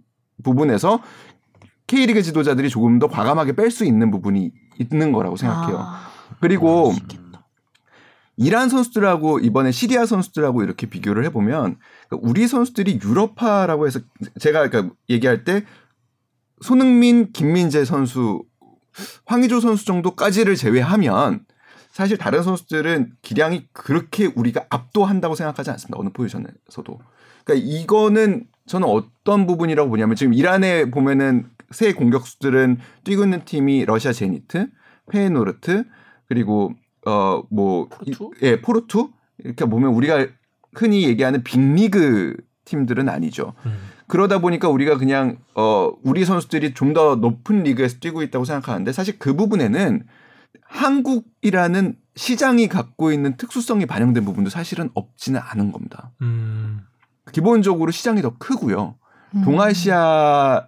[0.43, 1.01] 부분에서
[1.87, 5.79] K리그 지도자들이 조금 더 과감하게 뺄 수 있는 부분이 있는 거라고 생각해요.
[5.79, 6.09] 아,
[6.41, 6.93] 그리고
[8.39, 11.77] 이란 선수들하고 이번에 시리아 선수들하고 이렇게 비교를 해보면
[12.09, 14.01] 그러니까 우리 선수들이 유럽파라고 해서
[14.39, 15.65] 제가 그러니까 얘기할 때
[16.61, 18.45] 손흥민, 김민재 선수,
[19.27, 21.45] 황의조 선수 정도까지를 제외하면
[21.91, 25.99] 사실 다른 선수들은 기량이 그렇게 우리가 압도한다고 생각하지 않습니다.
[25.99, 27.01] 어느 포지션에서도.
[27.45, 34.13] 그러니까 이거는 저는 어떤 부분이라고 보냐면 지금 이란에 보면은 새 공격수들은 뛰고 있는 팀이 러시아
[34.13, 34.69] 제니트,
[35.11, 35.85] 페이노르트
[36.29, 36.73] 그리고
[37.09, 38.31] 어뭐 포르투?
[38.43, 40.27] 예, 포르투 이렇게 보면 우리가
[40.75, 43.55] 흔히 얘기하는 빅리그 팀들은 아니죠.
[43.67, 43.79] 음.
[44.07, 49.19] 그러다 보니까 우리가 그냥 어 우리 선수들이 좀 더 높은 리그에서 뛰고 있다고 생각하는데 사실
[49.19, 50.05] 그 부분에는
[50.63, 56.13] 한국이라는 시장이 갖고 있는 특수성이 반영된 부분도 사실은 없지는 않은 겁니다.
[56.23, 56.81] 음.
[57.33, 58.97] 기본적으로 시장이 더 크고요.
[59.35, 59.43] 음.
[59.43, 60.67] 동아시아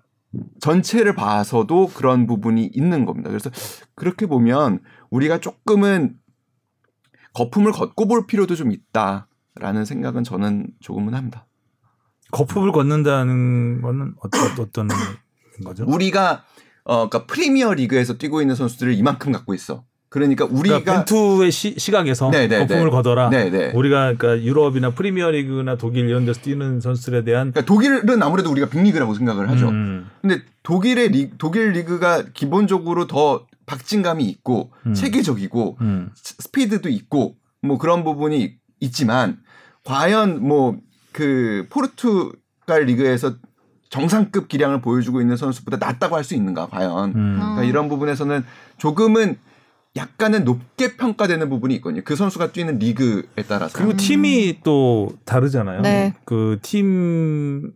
[0.61, 3.31] 전체를 봐서도 그런 부분이 있는 겁니다.
[3.31, 3.51] 그래서
[3.95, 4.81] 그렇게 보면
[5.11, 6.15] 우리가 조금은
[7.35, 11.47] 거품을 걷고 볼 필요도 좀 있다라는 생각은 저는 조금은 합니다.
[12.31, 14.89] 거품을 걷는다는 거는 어떤 어떤
[15.65, 15.85] 거죠?
[15.87, 16.45] 우리가
[16.85, 19.85] 어 그러니까 프리미어 리그에서 뛰고 있는 선수들을 이만큼 갖고 있어.
[20.09, 22.91] 그러니까 우리가 그러니까 벤투의 시, 시각에서 네, 네, 거품을 네.
[22.91, 23.31] 걷어라.
[23.31, 23.71] 네, 네.
[23.73, 29.15] 우리가 그러니까 유럽이나 프리미어리그나 독일 이런 데서 뛰는 선수들에 대한 그러니까 독일은 아무래도 우리가 빅리그라고
[29.15, 29.69] 생각을 하죠.
[29.69, 34.95] 음, 근데 독일의 리, 독일 리그가 기본적으로 더 박진감이 있고 음.
[34.95, 36.11] 체계적이고 음.
[36.17, 39.39] 스- 스피드도 있고 뭐 그런 부분이 있지만
[39.85, 40.77] 과연 뭐
[41.13, 43.35] 그 포르투갈 리그에서
[43.89, 47.35] 정상급 기량을 보여주고 있는 선수보다 낫다고 할 수 있는가 과연 음.
[47.41, 48.45] 그러니까 이런 부분에서는
[48.79, 49.37] 조금은
[49.97, 52.03] 약간은 높게 평가되는 부분이 있거든요.
[52.05, 53.77] 그 선수가 뛰는 리그에 따라서.
[53.77, 55.81] 그리고 팀이 또 다르잖아요.
[55.83, 56.15] 네.
[56.25, 57.73] 그 팀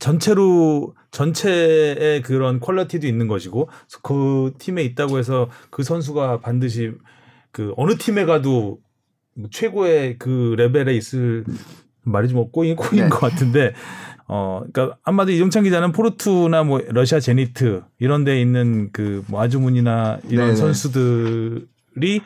[0.00, 3.68] 전체로 전체의 그런 퀄리티도 있는 것이고
[4.02, 6.92] 그 팀에 있다고 해서 그 선수가 반드시
[7.52, 8.80] 그 어느 팀에 가도
[9.34, 11.44] 뭐 최고의 그 레벨에 있을
[12.02, 13.08] 말이 좀 꼬인 꼬인 네.
[13.08, 13.74] 것 같은데
[14.26, 20.46] 어 그러니까 한마디 이정찬 기자는 포르투나 뭐 러시아 제니트 이런 데 있는 그뭐 아즈문이나 이런
[20.46, 20.56] 네네.
[20.56, 22.22] 선수들이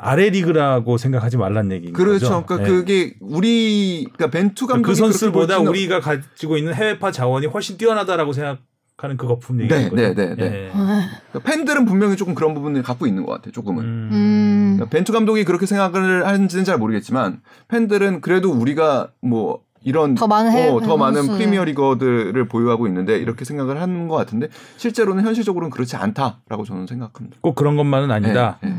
[0.00, 2.28] 아래 리그라고 생각하지 말란 얘기인 그렇죠.
[2.28, 2.46] 거죠.
[2.46, 2.74] 그러니까 네.
[2.74, 9.16] 그게 우리 그러니까 벤투 감독이 그 선수보다 우리가 가지고 있는 해외파 자원이 훨씬 뛰어나다라고 생각하는
[9.16, 9.96] 그 거품 얘기인 네, 거죠.
[9.96, 10.44] 네, 네, 네.
[10.44, 10.70] 예.
[10.72, 13.50] 그러니까 팬들은 분명히 조금 그런 부분을 갖고 있는 것 같아요.
[13.50, 13.84] 조금은.
[13.84, 14.08] 음.
[14.12, 14.74] 음.
[14.76, 20.52] 그러니까 벤투 감독이 그렇게 생각을 하는지는 잘 모르겠지만 팬들은 그래도 우리가 뭐 이런 더 많은
[20.52, 21.32] 해외 어, 더 많은 선수.
[21.32, 27.38] 프리미어 리거들을 보유하고 있는데 이렇게 생각을 하는 것 같은데 실제로는 현실적으로는 그렇지 않다라고 저는 생각합니다.
[27.40, 28.58] 꼭 그런 것만은 아니다.
[28.64, 28.74] 예, 예.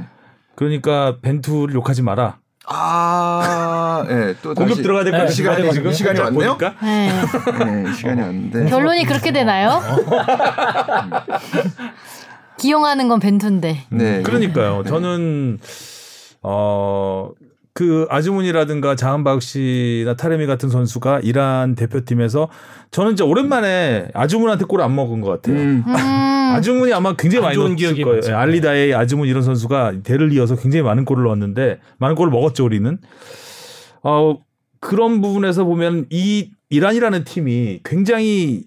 [0.60, 2.40] 그러니까 벤투를 욕하지 마라.
[2.66, 6.58] 아, 예, 또 공격 다시 들어가야 될것 네, 시간이 지금 시간이 왔네요.
[6.58, 6.76] 보니까.
[6.84, 7.10] 네.
[7.66, 9.80] 네, 시간이 왔는데 결론이 그렇게 되나요?
[12.60, 13.86] 기용하는 건 벤투인데.
[13.90, 14.84] 네, 그러니까요.
[14.84, 15.60] 저는
[16.42, 17.32] 어.
[17.80, 22.50] 그 아즈문이라든가 자한박 씨나 타레미 같은 선수가 이란 대표팀에서
[22.92, 25.56] 저는 진짜 오랜만에 아즈문한테 골 안 먹은 것 같아요.
[25.56, 25.94] 음, 음.
[26.58, 28.16] 아즈문이 아마 굉장히 안 많이 넣었을 기억이 거예요.
[28.18, 28.32] 많죠.
[28.32, 32.98] 예, 알리다의 아즈문 이런 선수가 대를 이어서 굉장히 많은 골을 넣었는데 많은 골을 먹었죠 우리는.
[34.04, 34.38] 어
[34.82, 38.64] 그런 부분에서 보면 이 이란이라는 팀이 굉장히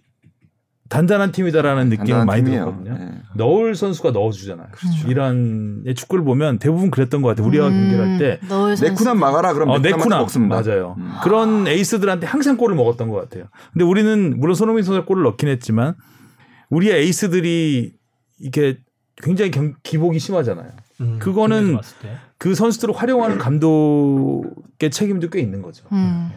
[0.93, 2.65] 단단한 팀이다라는 느낌을 단단한 많이 팀이에요.
[2.65, 2.99] 들었거든요.
[2.99, 3.23] 네.
[3.35, 4.67] 넣을 선수가 넣어주잖아요.
[5.09, 7.47] 이란의 축구를 보면 대부분 그랬던 것 같아요.
[7.47, 8.39] 우리와 음, 경기를 할 때.
[8.49, 8.85] 넣을 선수.
[8.93, 10.61] 네쿠남 막아라 그럼 어, 네쿠남 네쿠나 먹습니다.
[10.63, 10.97] 맞아요.
[10.99, 11.11] 음.
[11.23, 13.45] 그런 에이스들한테 항상 골을 먹었던 것 같아요.
[13.73, 15.95] 근데 우리는 물론 손흥민 선수가 골을 넣긴 했지만
[16.71, 17.93] 우리의 에이스들이
[18.41, 18.79] 이게
[19.23, 20.71] 굉장히 경- 기복이 심하잖아요.
[21.01, 21.79] 음, 그거는.
[22.39, 25.85] 그 선수들을 활용하는 감독의 책임도 꽤 있는 거죠.
[25.93, 26.29] 음.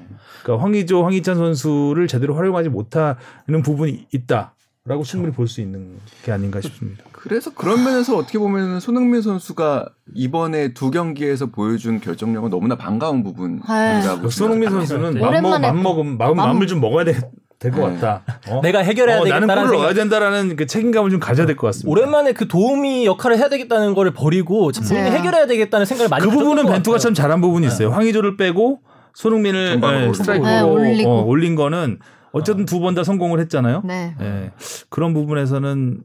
[0.45, 3.15] 그러니까 황의조, 황희찬 선수를 제대로 활용하지 못하는
[3.63, 4.53] 부분이 있다
[4.87, 7.03] 라고 충분히 볼 수 있는 게 아닌가 싶습니다.
[7.11, 14.21] 그래서 그런 면에서 어떻게 보면 손흥민 선수가 이번에 두 경기에서 보여준 결정력은 너무나 반가운 부분이라고
[14.21, 15.19] 그 손흥민 선수는 네.
[15.19, 17.71] 맘먹, 오랜만에 맘먹음, 마음, 맘- 마음을 좀 먹어야 될것 네.
[17.71, 18.21] 같다.
[18.51, 18.61] 어?
[18.61, 19.81] 내가 해결해야 어, 나는 되겠다는 골을 생각.
[19.81, 21.89] 넣어야 된다라는 그 책임감을 좀 가져야 될 것 같습니다.
[21.89, 25.17] 오랜만에 그 도움이 역할을 해야 되겠다는 거를 버리고 본인이 맞아요.
[25.17, 26.99] 해결해야 되겠다는 생각을 많이 그 부분은 것 벤투가 같아요.
[26.99, 27.89] 참 잘한 부분이 있어요.
[27.89, 28.81] 황의조를 빼고
[29.15, 30.13] 손흥민을 올리고.
[30.13, 31.09] 스트라이크로 네, 올리고.
[31.09, 31.99] 어, 올린 거는
[32.31, 33.81] 어쨌든 두 번 다 성공을 했잖아요.
[33.85, 34.13] 네.
[34.21, 34.51] 예,
[34.89, 36.01] 그런 부분에서는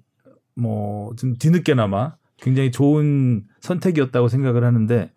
[0.56, 5.10] 뭐 좀 뒤늦게나마 굉장히 좋은 선택이었다고 생각을 하는데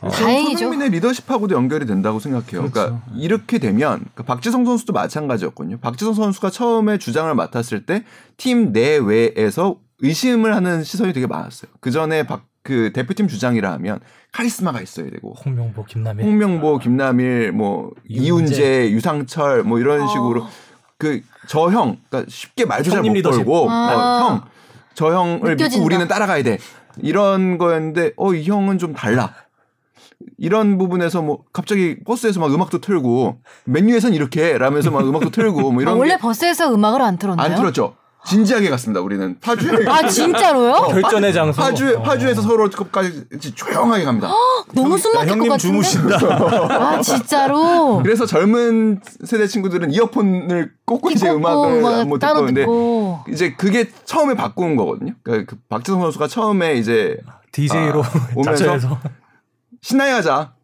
[0.00, 0.58] 어, 다행이죠.
[0.58, 2.70] 손흥민의 리더십하고도 연결이 된다고 생각해요.
[2.70, 3.02] 그러니까 그렇죠.
[3.16, 5.78] 이렇게 되면 그러니까 박지성 선수도 마찬가지였거든요.
[5.78, 8.04] 박지성 선수가 처음에 주장을 맡았을 때
[8.36, 11.70] 팀 내외에서 의심을 하는 시선이 되게 많았어요.
[11.80, 14.00] 그 전에 박 그 대표팀 주장이라 하면
[14.32, 16.24] 카리스마가 있어야 되고 홍명보, 김남일.
[16.26, 18.90] 홍명보, 김남일, 뭐 이훈재.
[18.90, 20.46] 유상철 뭐 이런 식으로
[20.98, 23.22] 그 저 형, 그러니까 쉽게 말도 잘 못.
[23.22, 23.94] 걸고 아.
[23.94, 24.42] 어, 형,
[24.94, 25.84] 저 형을 믿고 느껴진다.
[25.84, 26.58] 우리는 따라가야 돼
[27.00, 29.32] 이런 거였는데 어 이 형은 좀 달라.
[30.38, 35.80] 이런 부분에서 뭐 갑자기 버스에서 막 음악도 틀고 맨유에선 이렇게 라면서 막 음악도 틀고 뭐
[35.80, 37.46] 아, 이런 원래 게 버스에서 음악을 안 틀었나요?
[37.46, 37.94] 안 틀었죠.
[38.26, 39.00] 진지하게 갔습니다.
[39.00, 40.88] 우리는 파주에 아 진짜로요?
[40.90, 41.62] 결전의 장소.
[41.62, 42.02] 파주에 어.
[42.02, 44.30] 파주에서 서로 끝까지 조용하게 갑니다.
[44.74, 45.58] 너무 숨막힐 것 같은데.
[45.58, 46.16] 주무신다.
[46.70, 48.00] 아 진짜로.
[48.04, 52.66] 그래서 젊은 세대 친구들은 이어폰을 꽂고 이제 음악을 뭐 듣고 근데.
[53.32, 55.14] 이제 그게 처음에 바꾼 거거든요.
[55.22, 57.16] 그러니까 그 박지성 선수가 처음에 이제
[57.52, 58.98] DJ로 아, 오면서 자처해서
[59.80, 60.55] 신나게 하자.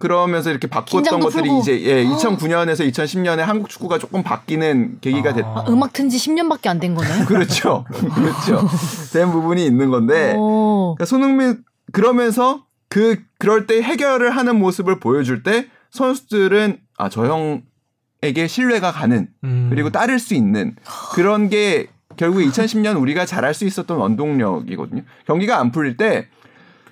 [0.00, 1.60] 그러면서 이렇게 바꿨던 것들이 풀고.
[1.60, 5.44] 이제 예, 2009년에서 2010년에 한국 축구가 조금 바뀌는 계기가 됐.
[5.44, 7.24] 아, 음악 튼 지 10년밖에 안 된 거네.
[7.28, 8.66] 그렇죠, 그렇죠.
[9.12, 10.34] 된 부분이 있는 건데.
[10.36, 10.94] 오.
[10.96, 17.26] 그러니까 손흥민 그러면서 그 그럴 때 해결을 하는 모습을 보여줄 때 선수들은 아 저
[18.22, 19.66] 형에게 신뢰가 가는 음.
[19.70, 20.76] 그리고 따를 수 있는
[21.14, 25.02] 그런 게 결국에 2010년 우리가 잘할 수 있었던 원동력이거든요.
[25.26, 26.28] 경기가 안 풀릴 때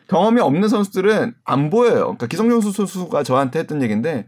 [0.09, 2.01] 경험이 없는 선수들은 안 보여요.
[2.05, 4.27] 그러니까 기성용 선수가 저한테 했던 얘기인데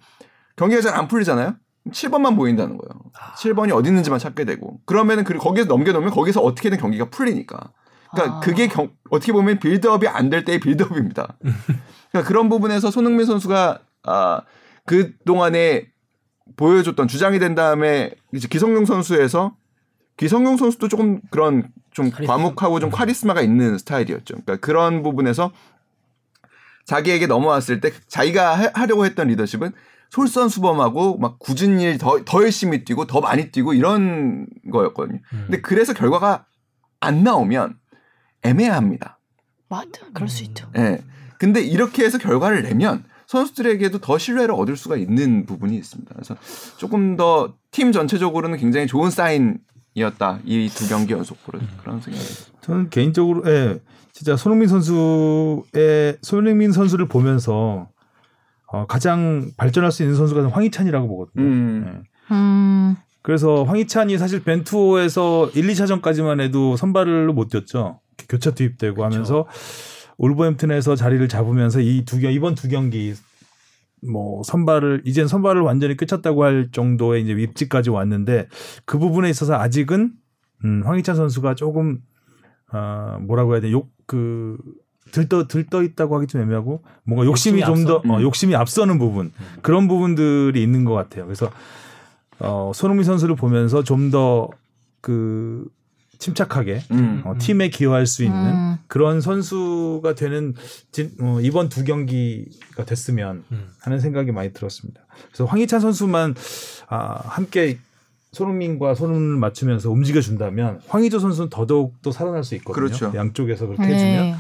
[0.57, 1.55] 경기가 잘 안 풀리잖아요.
[1.91, 3.01] 7번만 보인다는 거예요.
[3.39, 7.73] 7번이 어디 있는지만 찾게 되고 그러면은 그 거기서 넘겨놓으면 거기서 어떻게든 경기가 풀리니까.
[8.13, 8.41] 그러니까 아.
[8.41, 11.39] 그게 경- 어떻게 보면 빌드업이 안 될 때의 빌드업입니다.
[12.11, 14.43] 그러니까 그런 부분에서 손흥민 선수가 아,
[14.85, 15.89] 그 동안에
[16.57, 19.55] 보여줬던 주장이 된 다음에 이제 기성용 선수에서
[20.21, 22.37] 기성용 선수도 조금 그런 좀 카리스마.
[22.37, 24.35] 과묵하고 좀 카리스마가 있는 스타일이었죠.
[24.35, 25.51] 그러니까 그런 부분에서
[26.85, 29.73] 자기에게 넘어왔을 때 자기가 하- 하려고 했던 리더십은
[30.11, 35.21] 솔선수범하고 막 굳은 일 더 더 열심히 뛰고 더 많이 뛰고 이런 거였거든요.
[35.33, 35.43] 음.
[35.47, 36.45] 근데 그래서 결과가
[37.01, 37.79] 안 나오면
[38.43, 39.19] 애매합니다.
[39.71, 40.03] 맞아.
[40.13, 40.69] 그럴 수 있죠.
[40.77, 40.99] 예.
[41.39, 46.13] 근데 이렇게 해서 결과를 내면 선수들에게도 더 신뢰를 얻을 수가 있는 부분이 있습니다.
[46.15, 46.37] 그래서
[46.77, 49.59] 조금 더 팀 전체적으로는 굉장히 좋은 사인
[49.95, 50.39] 이었다.
[50.45, 52.59] 이 두 경기 연속으로 그런 생각이 듭니다.
[52.61, 53.81] 저는 개인적으로 예,
[54.13, 57.89] 진짜 손흥민 선수의 손흥민 선수를 보면서
[58.67, 61.43] 어, 가장 발전할 수 있는 선수가 황희찬이라고 보거든요.
[61.45, 62.03] 음.
[62.05, 62.35] 예.
[62.35, 62.97] 음.
[63.23, 68.01] 그래서 황희찬이 사실 벤투호에서 1, 2차전까지만 해도 선발로 못 뛰었죠.
[68.29, 69.47] 교체 투입되고 하면서
[70.19, 73.15] 올버햄튼에서 자리를 잡으면서 이 두 경, 이번 두 경기
[74.03, 78.49] 뭐 선발을 이젠 선발을 완전히 끝쳤다고 할 정도의 이제 입지까지 왔는데
[78.85, 80.13] 그 부분에 있어서 아직은
[80.65, 82.01] 음, 황희찬 선수가 조금
[82.73, 83.71] 어, 뭐라고 해야 돼?
[83.73, 84.59] 욕그
[85.13, 88.13] 들떠 들떠 있다고 하기 좀 애매하고 뭔가 욕심이, 욕심이 좀더 앞서?
[88.13, 88.23] 어, 음.
[88.23, 89.33] 욕심이 앞서는 부분
[89.63, 91.25] 그런 부분들이 있는 것 같아요.
[91.25, 91.51] 그래서
[92.39, 94.51] 어, 손흥민 선수를 보면서 좀 더
[95.01, 95.67] 그
[96.21, 97.23] 침착하게 음.
[97.25, 98.77] 어, 팀에 기여할 수 있는 음.
[98.87, 100.55] 그런 선수가 되는
[100.93, 103.69] 진- 어, 이번 두 경기가 됐으면 음.
[103.81, 105.01] 하는 생각이 많이 들었습니다.
[105.29, 106.35] 그래서 황희찬 선수만
[106.89, 107.79] 아, 함께
[108.33, 112.75] 손흥민과 손을 맞추면서 움직여 준다면 황희조 선수는 더더욱 또 살아날 수 있거든요.
[112.87, 113.13] 그렇죠.
[113.15, 114.37] 양쪽에서 그렇게 해주면 네.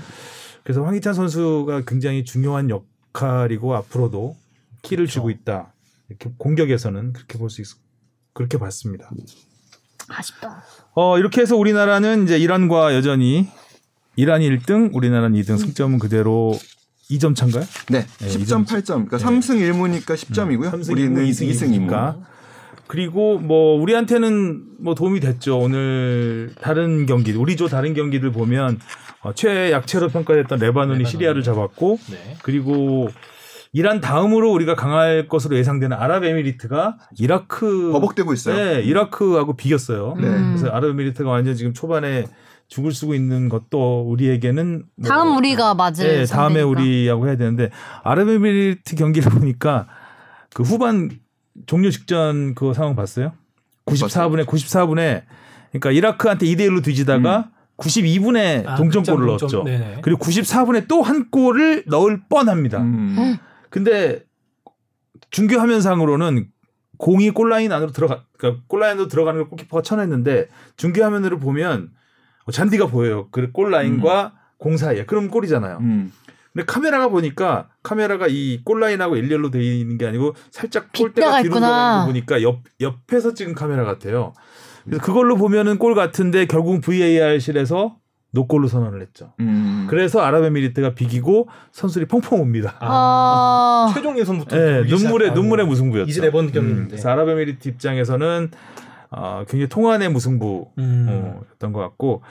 [0.62, 4.36] 그래서 황희찬 선수가 굉장히 중요한 역할이고 앞으로도
[4.82, 5.12] 키를 그렇죠.
[5.14, 5.72] 주고 있다.
[6.10, 7.66] 이렇게 공격에서는 그렇게 볼 수 있,
[8.34, 9.10] 그렇게 봤습니다.
[10.12, 10.62] 아쉽다.
[10.94, 13.48] 어, 이렇게 해서 우리나라는 이제 이란과 여전히
[14.16, 16.58] 이란이 1등, 우리나라는 2등, 승점은 그대로
[17.10, 17.64] 2점 차인가요?
[17.88, 18.06] 네.
[18.18, 19.08] 네, 10점 이 점- 8점.
[19.08, 19.24] 그러니까 네.
[19.24, 20.70] 3승 1무니까 10점이고요.
[20.70, 21.74] 삼승 우리는 일무, 2승 이승 2승 2무.
[21.74, 22.16] 이무니까.
[22.86, 25.58] 그리고 뭐 우리한테는 뭐 도움이 됐죠.
[25.58, 28.80] 오늘 다른 경기, 우리 조 다른 경기들 보면
[29.22, 31.04] 어, 최약체로 평가됐던 레바논이 레바논.
[31.10, 32.36] 시리아를 잡았고 네.
[32.42, 33.08] 그리고
[33.72, 38.56] 이란 다음으로 우리가 강할 것으로 예상되는 아랍에미리트가 이라크 버벅대고 있어요.
[38.56, 40.16] 네, 이라크하고 비겼어요.
[40.18, 40.26] 네.
[40.26, 40.54] 음.
[40.56, 42.26] 그래서 아랍에미리트가 완전 지금 초반에
[42.66, 46.62] 죽을 쓰고 있는 것도 우리에게는 뭐 다음 우리가 맞을 네, 다음에.
[46.62, 47.70] 우리하고 해야 되는데
[48.04, 49.86] 아랍에미리트 경기를 보니까
[50.54, 51.10] 그 후반
[51.66, 53.32] 종료 직전 그 상황 봤어요?
[53.86, 55.22] 94분에 94분에
[55.70, 59.64] 그러니까 이라크한테 2대 1로 뒤지다가 92분에 아, 동점골을 동점, 넣었죠.
[59.64, 59.98] 네네.
[60.02, 62.78] 그리고 94분에 또 한 골을 넣을 뻔합니다.
[62.82, 63.36] 음.
[63.70, 64.24] 근데
[65.30, 66.48] 중계 화면상으로는
[66.98, 71.92] 공이 골라인 안으로 들어가 그러니까 골라인 안으로 들어가는 걸 골키퍼가 쳐냈는데 중계 화면으로 보면
[72.52, 73.28] 잔디가 보여요.
[73.30, 75.06] 그 골라인과 공 사이에.
[75.06, 75.78] 그럼 골이잖아요.
[75.80, 76.12] 음.
[76.52, 81.68] 근데 카메라가 보니까 카메라가 이 골라인하고 일렬로 돼 있는 게 아니고 살짝 골대가 뒤로 있는
[81.68, 84.32] 거 보니까 옆 옆에서 찍은 카메라 같아요.
[84.84, 87.99] 그래서 그걸로 보면은 골 같은데 결국 VAR실에서
[88.32, 89.32] 노골로 선언을 했죠.
[89.40, 89.86] 음.
[89.88, 92.76] 그래서 아랍에미리트가 비기고 선수들이 펑펑 옵니다.
[92.80, 96.08] 아, 최종 예선부터 예, 보기 눈물의 눈물의 무승부였죠.
[96.08, 96.86] 이제 네번 음.
[96.88, 98.50] 그래서 아랍에미리트 입장에서는
[99.10, 101.72] 어, 굉장히 통한의 무승부였던 음.
[101.72, 102.22] 것 같고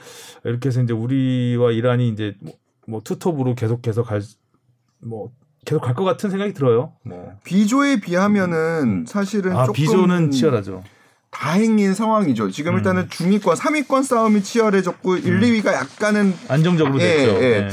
[0.44, 2.54] 이렇게 해서 이제 우리와 이란이 이제 뭐,
[2.86, 5.30] 뭐 투톱으로 계속해서 갈뭐
[5.66, 6.92] 계속 갈 것 같은 생각이 들어요.
[7.04, 7.32] 뭐.
[7.44, 10.82] 비조에 비하면은 사실은 아 조금 비조는 치열하죠.
[11.30, 12.50] 다행인 상황이죠.
[12.50, 12.78] 지금 음.
[12.78, 17.42] 일단은 중위권, 3위권 싸움이 치열해졌고 1, 2위가 약간은 안정적으로 예, 됐죠.
[17.42, 17.60] 예.
[17.62, 17.68] 네.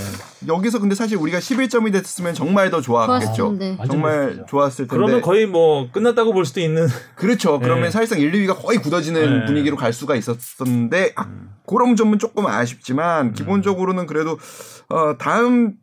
[0.48, 3.48] 여기서 근데 사실 우리가 11점이 됐으면 정말 더 좋았겠죠.
[3.48, 4.46] 완전 정말.
[4.48, 4.96] 좋았을 텐데.
[4.96, 7.58] 그러면 거의 뭐 끝났다고 볼 수도 있는 그렇죠.
[7.60, 7.92] 그러면 네.
[7.92, 9.46] 사실상 1, 2위가 거의 굳어지는 네.
[9.48, 11.28] 분위기로 갈 수가 있었었는데 아,
[11.66, 12.52] 그런 점은 조금 음.
[12.52, 14.38] 아쉽지만 기본적으로는 그래도
[14.90, 15.74] 어, 다음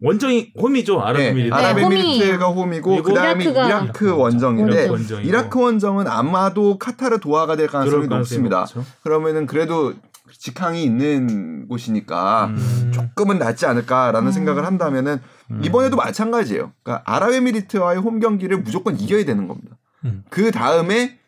[0.00, 1.30] 원정이 홈이죠 네, 아랍에미리트.
[1.30, 1.54] 홈이에요.
[1.54, 5.24] 아랍에미리트가 홈이고 그다음에 이라크가 이라크 원정인데 원정.
[5.24, 8.60] 이라크 원정은 아마도 카타르 도하가 될 가능성이 높습니다.
[8.60, 8.84] 높죠.
[9.02, 9.94] 그러면은 그래도
[10.30, 12.92] 직항이 있는 곳이니까 음.
[12.94, 14.32] 조금은 낫지 않을까라는 음.
[14.32, 15.18] 생각을 한다면은
[15.62, 16.72] 이번에도 마찬가지예요.
[16.82, 19.76] 그러니까 아랍에미리트와의 홈 경기를 무조건 이겨야 되는 겁니다.
[20.04, 20.22] 음.
[20.30, 21.18] 그 다음에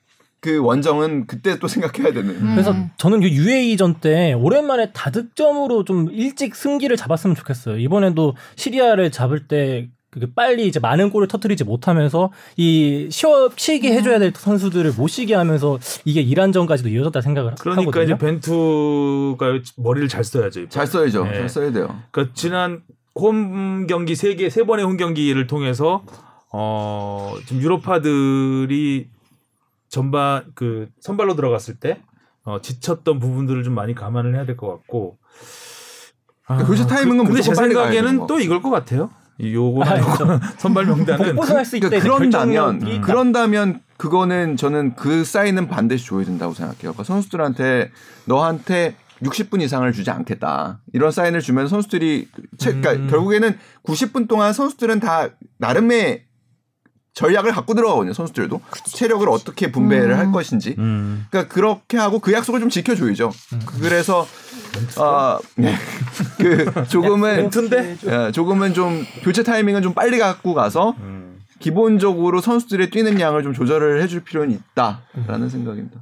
[0.40, 2.30] 그 원정은 그때 또 생각해야 되는.
[2.30, 2.50] 음.
[2.54, 7.78] 그래서 저는 그 UAE전 때 오랜만에 다득점으로 좀 일찍 승기를 잡았으면 좋겠어요.
[7.78, 9.88] 이번에도 시리아를 잡을 때
[10.34, 15.78] 빨리 이제 많은 골을 터트리지 못하면서 이 쉬어 쉬게 해줘야 될 선수들을 못 쉬게 하면서
[16.04, 18.02] 이게 이란전까지도 이어졌다 생각을 그러니까 하거든요.
[18.02, 20.68] 이제 벤투가 머리를 잘 써야죠.
[20.68, 21.24] 잘 써야죠.
[21.26, 21.34] 네.
[21.34, 21.96] 잘 써야 돼요.
[22.10, 22.82] 그러니까 지난
[23.14, 26.02] 홈 경기 세 개 세 번의 홈 경기를 통해서
[26.52, 29.06] 어 지금 유로파들이
[29.90, 32.00] 전반 그 선발로 들어갔을 때
[32.44, 35.18] 어, 지쳤던 부분들을 좀 많이 감안을 해야 될 것 같고.
[36.46, 38.26] 아, 교체 타이밍은 그, 근데 제 생각에는 거.
[38.26, 39.10] 또 이걸 것 같아요.
[39.38, 39.96] 이 요거 아,
[40.58, 41.78] 선발 명단은 복붙을 수.
[41.78, 46.78] 그러니까 이제 그런다면 딱 그런다면 그거는 저는 그 사인은 반드시 줘야 된다고 생각해요.
[46.92, 47.90] 그러니까 선수들한테
[48.26, 50.80] 너한테 60분 이상을 주지 않겠다.
[50.92, 52.28] 이런 사인을 주면 선수들이
[52.58, 53.08] 채, 그러니까 음.
[53.08, 55.28] 결국에는 90분 동안 선수들은 다
[55.58, 56.24] 나름의
[57.14, 58.12] 전략을 갖고 들어가거든요.
[58.12, 58.60] 선수들도
[58.94, 60.18] 체력을 어떻게 분배를 음.
[60.18, 60.76] 할 것인지.
[60.78, 61.26] 음.
[61.30, 63.32] 그러니까 그렇게 하고 그 약속을 좀 지켜줘야죠.
[63.80, 64.26] 그래서
[64.98, 65.74] 아, 네.
[66.38, 67.96] 그 조금은 멘트인데?
[68.06, 71.40] 예, 조금은 좀 교체 타이밍은 좀 빨리 갖고 가서 음.
[71.58, 76.00] 기본적으로 선수들의 뛰는 양을 좀 조절을 해줄 필요는 있다라는 생각입니다.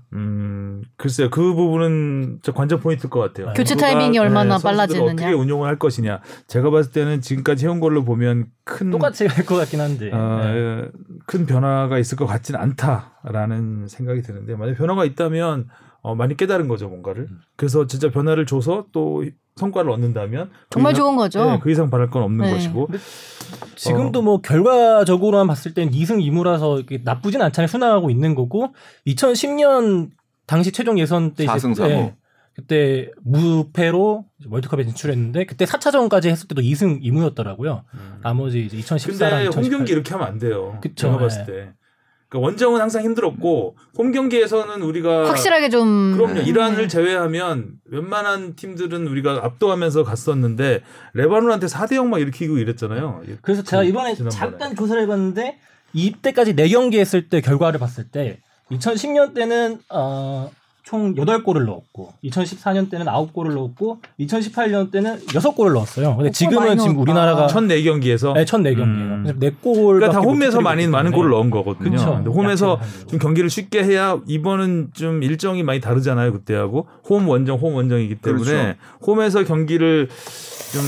[0.78, 1.30] 음, 글쎄요.
[1.30, 3.52] 그 부분은 저 관전 포인트일 것 같아요.
[3.54, 5.12] 교체 누가, 타이밍이 얼마나 선수들을 빨라지느냐.
[5.12, 6.20] 어떻게 운용을 할 것이냐.
[6.46, 10.10] 제가 봤을 때는 지금까지 해온 걸로 보면 큰 똑같이 갈것 같긴 한데.
[10.12, 10.88] 어, 네.
[11.26, 15.68] 큰 변화가 있을 것 같지는 않다라는 생각이 드는데 만약 변화가 있다면
[16.00, 17.22] 어, 많이 깨달은 거죠 뭔가를.
[17.30, 17.40] 음.
[17.56, 19.24] 그래서 진짜 변화를 줘서 또
[19.56, 21.44] 성과를 얻는다면 정말 그 이상- 좋은 거죠.
[21.44, 22.52] 네, 그 이상 바랄 건 없는 네.
[22.52, 22.88] 것이고.
[23.74, 27.66] 지금도 뭐 결과적으로만 봤을 땐 2승 2무라서 나쁘진 않잖아요.
[27.66, 28.72] 순항하고 있는 거고
[29.06, 30.10] 2010년
[30.48, 31.88] 당시 최종 예선 때 이제 4승 3무.
[31.88, 32.16] 네,
[32.56, 37.82] 그때 무패로 월드컵에 진출했는데 그때 4차전까지 했을 때도 2승 2무였더라고요.
[38.22, 39.70] 나머지 이제 2014랑 근데 홈 2018.
[39.70, 40.78] 경기 이렇게 하면 안 돼요.
[40.82, 41.46] 그쵸, 제가 봤을 네.
[41.46, 41.52] 때.
[42.30, 46.34] 그러니까 원정은 항상 힘들었고 홈 경기에서는 우리가 확실하게 좀 그럼요.
[46.34, 46.42] 네.
[46.44, 50.82] 이란을 제외하면 웬만한 팀들은 우리가 압도하면서 갔었는데
[51.14, 53.22] 레바논한테 4대 0막 일으키고 이랬잖아요.
[53.40, 54.38] 그래서 제가 이번에 지난번에.
[54.38, 55.58] 잠깐 조사를 해봤는데
[55.94, 58.40] 이때까지 4경기 했을 때 결과를 봤을 때
[58.70, 60.50] 2010년 때는 어,
[60.88, 66.16] 총 8골을 넣었고 2014년 때는 9골을 넣었고 2018년 때는 6골을 넣었어요.
[66.16, 66.98] 근데 어, 지금은 지금.
[66.98, 68.82] 우리나라가 첫 4경기에서 네, 첫 4경기예요.
[68.82, 69.22] 음.
[69.38, 71.90] 그래서 4골 그러니까 다 홈에서 많이 많은 골을 넣은 거거든요.
[71.90, 72.14] 그쵸.
[72.14, 72.80] 근데 홈에서.
[73.06, 76.32] 좀 경기를 쉽게 해야 이번은 좀 일정이 많이 다르잖아요.
[76.32, 78.78] 그때하고 홈 원정 홈 원정이기 때문에 그렇죠.
[79.06, 80.08] 홈에서 경기를
[80.72, 80.82] 좀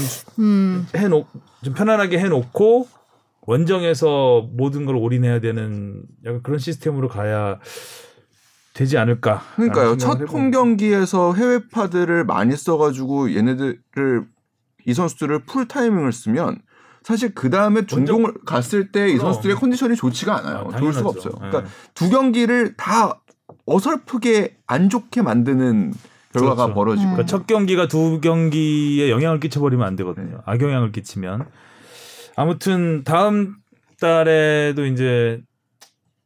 [0.45, 0.87] 음.
[0.97, 1.27] 해놓
[1.63, 2.89] 좀 편안하게 해 놓고
[3.47, 7.59] 원정에서 모든 걸 올인해야 되는 약간 그런 시스템으로 가야
[8.75, 9.43] 되지 않을까.
[9.57, 9.97] 그러니까요.
[9.97, 14.27] 첫 홈 경기에서 해외 파들을 많이 써가지고 얘네들을
[14.87, 16.59] 이 선수들을 풀 타이밍을 쓰면
[17.03, 19.17] 사실 그 다음에 중동을 갔을 때 이.
[19.17, 20.69] 선수들의 컨디션이 좋지가 않아요.
[20.73, 21.09] 아, 좋을 수가.
[21.09, 21.33] 없어요.
[21.41, 21.49] 네.
[21.51, 21.65] 그러니까
[21.95, 23.21] 두 경기를 다
[23.67, 25.93] 어설프게 안 좋게 만드는
[26.33, 26.75] 결과가 그렇죠.
[26.75, 27.09] 벌어지고.
[27.09, 27.13] 음.
[27.15, 30.43] 그러니까 첫 경기가 두 경기에 영향을 끼쳐버리면 안 되거든요.
[30.47, 31.47] 악영향을 끼치면.
[32.37, 33.57] 아무튼 다음
[34.01, 35.41] 달에도 이제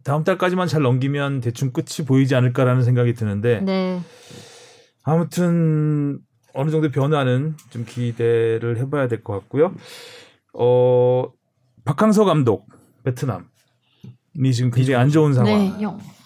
[0.04, 4.00] 다음 달까지만 잘 넘기면 대충 끝이 보이지 않을까라는 생각이 드는데 네.
[5.02, 6.18] 아무튼
[6.52, 9.74] 어느 정도 변화는 좀 기대를 해봐야 될 것 같고요.
[10.52, 11.24] 어
[11.84, 12.68] 박항서 감독
[13.02, 15.70] 베트남이 지금 굉장히 안 좋은 상황에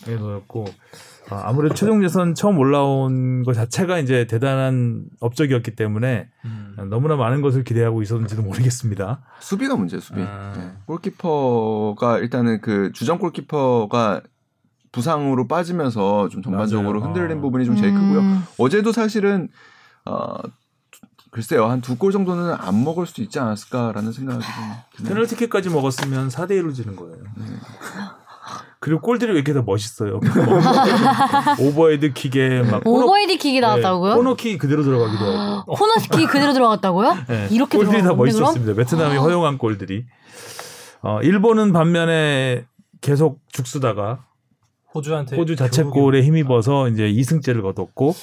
[0.06, 0.14] 네.
[1.30, 6.74] 아 무래도 최종 예선 처음 올라온 것 자체가 이제 대단한 업적이었기 때문에 음.
[6.90, 9.20] 너무나 많은 것을 기대하고 있었는지도 모르겠습니다.
[9.40, 10.20] 수비가 문제예요, 수비.
[10.22, 10.52] 아.
[10.56, 10.72] 네.
[10.86, 14.22] 골키퍼가 일단은 그 주전 골키퍼가
[14.92, 17.12] 부상으로 빠지면서 좀 전반적으로 맞아요.
[17.14, 17.40] 흔들린 어.
[17.42, 18.20] 부분이 좀 제일 크고요.
[18.20, 18.42] 음.
[18.58, 19.48] 어제도 사실은
[20.06, 20.36] 어
[21.30, 24.52] 글쎄요 한 두 골 정도는 안 먹을 수도 있지 않았을까라는 생각이 좀
[24.96, 25.14] 드네요.
[25.14, 27.16] 페널티킥까지 먹었으면 4대 1로 지는 거예요.
[27.36, 27.44] 네.
[28.80, 30.20] 그리고 골들이 왜 이렇게 다 멋있어요.
[31.58, 34.12] 오버헤드 킥에 막 코너- 오버헤드 킥이 나왔다고요?
[34.14, 35.74] 네, 코너킥 그대로 들어가기도 하고.
[35.74, 37.16] 코너킥 그대로 들어갔다고요?
[37.28, 38.14] 네, 이렇게 골들이 다?
[38.14, 38.74] 멋있었습니다.
[38.74, 40.04] 베트남이 허용한 골들이.
[41.02, 42.66] 어, 일본은 반면에
[43.00, 44.24] 계속 죽쓰다가
[44.94, 48.14] 호주한테 호주 자책골에 힘입어서 이제 2승째를 거뒀고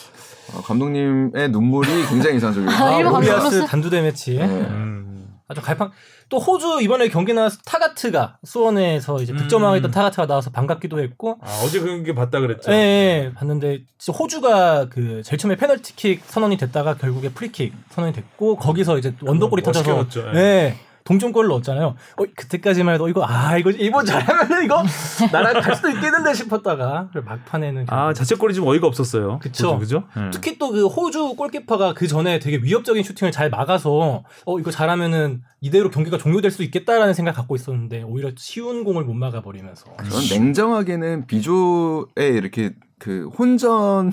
[0.54, 2.70] 어, 감독님의 눈물이 굉장히 인상적이에요.
[2.72, 3.68] 아, 일본 모리야스 감독으로서?
[3.68, 4.36] 단두대 매치.
[4.38, 4.44] 네.
[4.46, 5.25] 음.
[5.48, 5.92] 아주 갈팡.
[6.30, 9.38] 또 호주 이번에 경기 나와서 타가트가 수원에서 이제 음.
[9.38, 11.38] 득점하고 있던 타가트가 나와서 반갑기도 했고.
[11.42, 12.72] 아, 어제 게 봤다 그랬죠.
[12.72, 13.84] 예, 예, 봤는데
[14.18, 19.88] 호주가 그 제일 처음에 페널티킥 선언이 됐다가 결국에 프리킥 선언이 됐고 거기서 이제 원더골이 멋있게
[19.88, 20.34] 터져서.
[20.36, 20.40] 예.
[20.40, 20.76] 예.
[21.06, 21.86] 동점골을 넣었잖아요.
[22.18, 24.84] 어, 그때까지만 해도 이거 아 이거 일본 잘하면 이거
[25.32, 29.40] 나락 갈 수도 있겠는데 싶었다가 막판에는 아 자책골이 좀 어이가 없었어요.
[29.40, 29.78] 그쵸.
[29.80, 30.04] 그죠?
[30.18, 30.30] 네.
[30.32, 35.44] 특히 또 그 호주 골키퍼가 그 전에 되게 위협적인 슈팅을 잘 막아서 어 이거 잘하면은
[35.62, 40.28] 이대로 경기가 종료될 수 있겠다라는 생각 갖고 있었는데 오히려 쉬운 공을 못 막아 버리면서 저는
[40.30, 44.12] 냉정하게는 비조의 이렇게 그 혼전의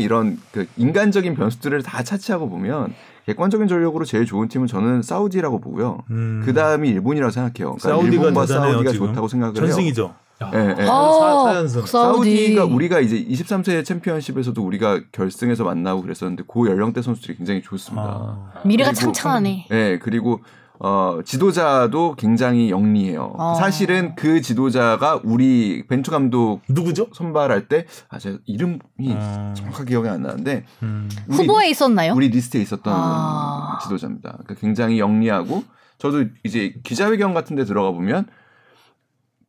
[0.00, 2.94] 이런 그 인간적인 변수들을 다 차치하고 보면
[3.26, 5.98] 객관적인 전력으로 제일 좋은 팀은 저는 사우디라고 보고요.
[6.10, 6.42] 음.
[6.44, 7.76] 그 다음이 일본이라고 생각해요.
[7.76, 9.06] 그러니까 사우디가 일본과 대단해요, 사우디가 지금.
[9.08, 9.66] 좋다고 생각을 해요.
[9.66, 10.14] 전승이죠.
[10.52, 10.86] 예, 예.
[10.88, 11.86] 어, 사- 사연승.
[11.86, 12.14] 사우디.
[12.30, 18.04] 사우디 가 우리가 이제 23세 챔피언십에서도 우리가 결승에서 만나고 그랬었는데 고 연령대 선수들이 굉장히 좋습니다.
[18.04, 18.60] 아.
[18.64, 19.66] 미래가 그리고- 창창하네.
[19.70, 20.40] 네, 그리고
[20.80, 23.34] 어, 지도자도 굉장히 영리해요.
[23.38, 23.54] 어.
[23.54, 27.08] 사실은 그 지도자가 우리 벤투 감독 누구죠?
[27.12, 29.54] 선발할 때, 아, 제가 이름이 음.
[29.56, 31.08] 정확하게 기억이 안 나는데, 음.
[31.28, 32.12] 우리, 후보에 있었나요?
[32.14, 33.78] 우리 리스트에 있었던 아.
[33.82, 34.30] 지도자입니다.
[34.30, 35.62] 그러니까 굉장히 영리하고,
[35.98, 38.26] 저도 이제 기자회견 같은 데 들어가 보면,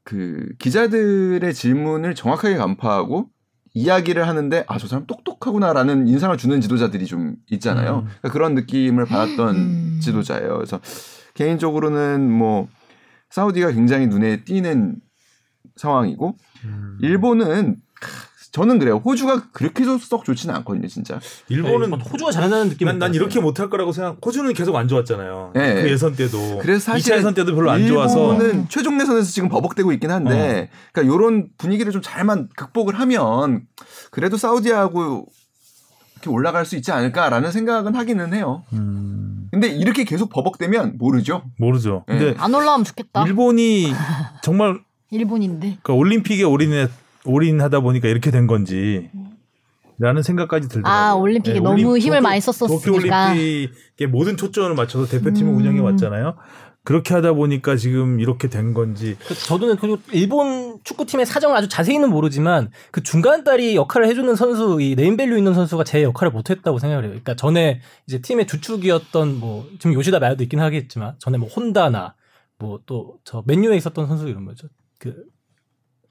[0.04, 3.30] 그 기자들의 질문을 정확하게 간파하고,
[3.76, 8.00] 이야기를 하는데 아 저 사람 똑똑하구나라는 인상을 주는 지도자들이 좀 있잖아요.
[8.00, 8.06] 음.
[8.06, 10.00] 그러니까 그런 느낌을 받았던 음.
[10.02, 10.56] 지도자예요.
[10.56, 10.80] 그래서
[11.34, 12.68] 개인적으로는 뭐
[13.30, 14.96] 사우디가 굉장히 눈에 띄는
[15.76, 16.98] 상황이고 음.
[17.02, 17.76] 일본은
[18.56, 19.02] 저는 그래요.
[19.04, 21.20] 호주가 그렇게 썩 좋지는 않거든요, 진짜.
[21.50, 24.26] 일본은 네, 호주가 잘한다는 느낌이 난, 난 이렇게 못할 거라고 생각.
[24.26, 25.52] 호주는 계속 안 좋았잖아요.
[25.54, 25.82] 네.
[25.82, 26.60] 그 예선 때도.
[26.62, 28.32] 그래서 사실 2차 예선 때도 별로 안 좋아서.
[28.32, 33.68] 일본은 최종 예선에서 지금 버벅대고 있긴 한데, 그러니까 이런 분위기를 좀 잘만 극복을 하면
[34.10, 35.26] 그래도 사우디하고
[36.14, 38.64] 이렇게 올라갈 수 있지 않을까라는 생각은 하기는 해요.
[38.72, 41.44] 음, 근데 이렇게 계속 버벅대면 모르죠.
[41.58, 42.06] 모르죠.
[42.08, 42.18] 네.
[42.18, 43.26] 근데 안 올라오면 좋겠다.
[43.26, 43.92] 일본이
[44.42, 44.80] 정말
[45.12, 45.80] 일본인데.
[45.84, 46.88] 그러니까 올림픽에 올인해
[47.26, 49.10] 올인하다 보니까 이렇게 된 건지.
[49.98, 50.94] 라는 생각까지 들더라고요.
[50.94, 52.86] 아, 올림픽에 너무 올림- 힘을 도쿄- 많이 썼었으니까.
[53.32, 55.58] 도쿄올림픽에 모든 초점을 맞춰서 대표팀을 음.
[55.58, 56.36] 운영해 왔잖아요.
[56.84, 59.16] 그렇게 하다 보니까 지금 이렇게 된 건지.
[59.26, 64.80] 그 저도 그리고 일본 축구팀의 사정을 아주 자세히는 모르지만 그 중간 다리 역할을 해주는 선수
[64.82, 67.10] 이 네임밸류 있는 선수가 제 역할을 못했다고 생각을 해요.
[67.12, 72.14] 그러니까 전에 이제 팀의 주축이었던 뭐 지금 요시다 마야도 있긴 하겠지만 전에 뭐 혼다나
[72.60, 74.68] 뭐 또 저 맨유에 있었던 선수 이름 뭐죠?
[75.00, 75.16] 그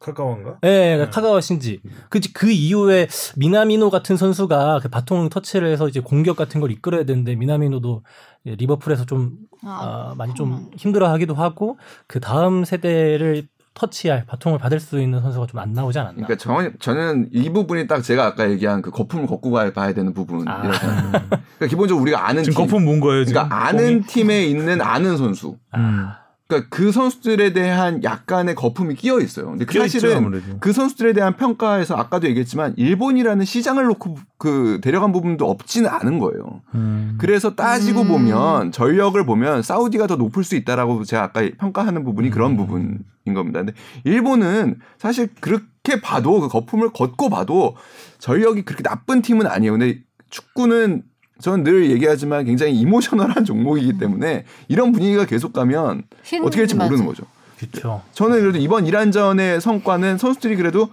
[0.01, 0.59] 카카오인가?
[0.65, 1.09] 예, 네.
[1.11, 1.81] 카가와 신지.
[2.11, 7.05] 그, 그 이후에 미나미노 같은 선수가 그 바통 터치를 해서 이제 공격 같은 걸 이끌어야
[7.05, 8.03] 되는데 미나미노도
[8.45, 9.33] 리버풀에서 좀
[9.65, 15.21] 아, 아, 많이 좀 힘들어 하기도 하고 그 다음 세대를 터치할 바통을 받을 수 있는
[15.21, 16.27] 선수가 좀 안 나오지 않았나.
[16.27, 20.13] 그러니까 저, 저는 이 부분이 딱 제가 아까 얘기한 그 거품을 걷고 가야 봐야 되는
[20.15, 20.71] 부분이라고 아.
[20.71, 23.43] 그러니까 기본적으로 우리가 아는 지금 팀, 거품 문 거예요, 지금.
[23.43, 25.57] 그러니까 아는 팀에 있는 아는 선수.
[25.77, 26.09] 음.
[26.47, 29.47] 그러니까 그 선수들에 대한 약간의 거품이 끼어 있어요.
[29.47, 30.59] 근데 그 사실은 아무래도.
[30.61, 36.61] 그 선수들에 대한 평가에서 아까도 얘기했지만 일본이라는 시장을 놓고 그 데려간 부분도 없지는 않은 거예요.
[36.75, 37.17] 음.
[37.19, 38.09] 그래서 따지고 음.
[38.09, 42.57] 보면 전력을 보면 사우디가 더 높을 수 있다라고 제가 아까 평가하는 부분이 그런 음.
[42.59, 43.61] 부분인 겁니다.
[43.61, 43.73] 근데
[44.05, 47.75] 일본은 사실 그렇게 봐도 그 거품을 걷고 봐도
[48.19, 49.73] 전력이 그렇게 나쁜 팀은 아니에요.
[49.73, 51.05] 근데 축구는
[51.41, 56.89] 저는 늘 얘기하지만 굉장히 이모셔널한 종목이기 때문에 이런 분위기가 계속 가면 신- 어떻게 될지 맞아.
[56.91, 57.25] 모르는 거죠.
[57.59, 58.03] 그렇죠.
[58.13, 60.91] 저는 그래도 이번 이란전의 성과는 선수들이 그래도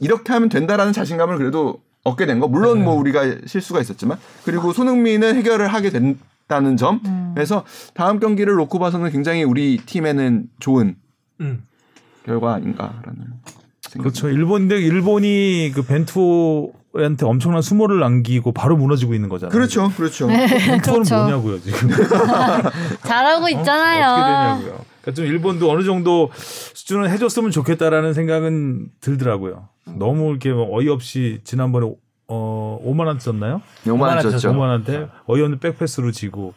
[0.00, 2.48] 이렇게 하면 된다라는 자신감을 그래도 얻게 된 거.
[2.48, 2.84] 물론 네.
[2.84, 7.00] 뭐 우리가 실수가 있었지만 그리고 손흥민은 해결을 하게 된다는 점.
[7.06, 7.32] 음.
[7.34, 7.64] 그래서
[7.94, 10.96] 다음 경기를 놓고 봐서는 굉장히 우리 팀에는 좋은
[11.40, 11.64] 음.
[12.24, 13.02] 결과 아닌가라는
[13.88, 14.02] 생각.
[14.02, 14.28] 그렇죠.
[14.28, 19.52] 일본인데 일본이 그 벤투 한테 엄청난 수모를 남기고 바로 무너지고 있는 거잖아요.
[19.52, 20.26] 그렇죠, 그렇죠.
[20.26, 21.16] 벤투는 그렇죠.
[21.16, 21.88] 뭐냐고요 지금.
[23.04, 24.04] 잘하고 있잖아요.
[24.04, 24.84] 어 떻게 되냐고요.
[25.00, 29.68] 그러니까 좀 일본도 어느 정도 수준을 해줬으면 좋겠다라는 생각은 들더라고요.
[29.96, 31.90] 너무 이렇게 뭐 어이없이 지난번에
[32.28, 33.62] 어 5만 원 썼나요?
[33.86, 34.38] 요만 졌죠.
[34.38, 34.52] 졌죠.
[34.52, 36.54] 5만 원한테 어이없는 백패스로 지고.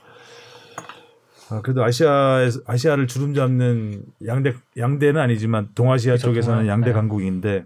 [1.49, 6.93] 아, 그래도 아시아에 아시아를 주름 잡는 양대 양대는 아니지만 동아시아 그렇죠, 쪽에서는 동아- 양대 네.
[6.93, 7.65] 강국인데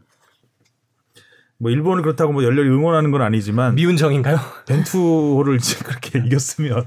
[1.60, 4.38] 뭐 일본을 그렇다고 뭐 열렬히 응원하는 건 아니지만 미운 정인가요?
[4.66, 6.86] 벤투호를 이제 그렇게 이겼으면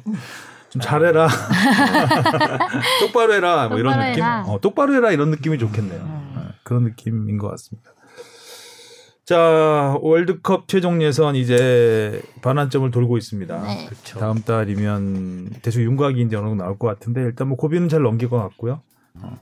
[0.70, 1.28] 좀 잘해라.
[3.00, 3.68] 똑바로 해라.
[3.68, 4.22] 뭐 이런 똑바로 느낌.
[4.24, 4.44] 해라.
[4.46, 6.00] 어, 똑바로 해라 이런 느낌이 좋겠네요.
[6.02, 7.90] 어, 그런 느낌인 것 같습니다.
[9.26, 13.62] 자, 월드컵 최종 예선 이제 반환점을 돌고 있습니다.
[13.62, 13.86] 네.
[13.86, 14.18] 그렇죠.
[14.18, 18.30] 다음 달이면 대충 윤곽이 이제 어느 정도 나올 것 같은데 일단 뭐 고비는 잘 넘길
[18.30, 18.80] 것 같고요.
[19.22, 19.36] 어.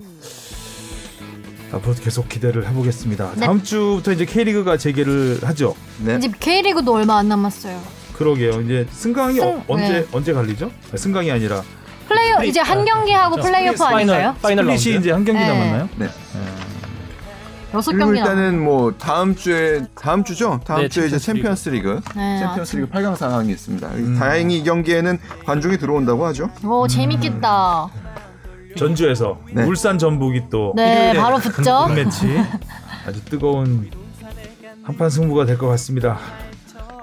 [1.73, 3.33] 앞으로도 계속 기대를 해보겠습니다.
[3.37, 3.47] 네.
[3.47, 5.75] 다음 주부터 이제 K리그가 재개를 하죠.
[5.99, 6.17] 네.
[6.17, 7.81] 이제 K리그도 얼마 안 남았어요.
[8.15, 8.61] 그러게요.
[8.63, 10.07] 이제 승강이 승- 어, 언제 네.
[10.13, 10.71] 언제 갈리죠?
[10.93, 11.63] 아, 승강이 아니라
[12.09, 14.35] 플레이어 이제 한 경기 하고 저 플레이오프 아닌가요?
[14.43, 14.89] 파이널 라운드.
[14.89, 15.49] 이제 한 경기 네.
[15.49, 15.89] 남았나요?
[15.97, 16.09] 네.
[17.73, 18.29] 여섯 그리고 경기 남.
[18.31, 20.61] 일단은 뭐 다음 주에 다음 주죠.
[20.65, 23.87] 다음 네, 주에 이제 챔피언스 리그, 네, 챔피언스 리그 8강 상황이 있습니다.
[23.95, 24.17] 음.
[24.19, 26.51] 다행히 이 경기에는 관중이 들어온다고 하죠.
[26.65, 27.89] 오 재밌겠다.
[28.77, 29.65] 전주에서 네.
[29.65, 31.87] 울산 전북이 또 네, 바로 붙죠.
[31.89, 32.27] 큰 매치
[33.07, 33.91] 아주 뜨거운
[34.85, 36.19] 한판 승부가 될 것 같습니다.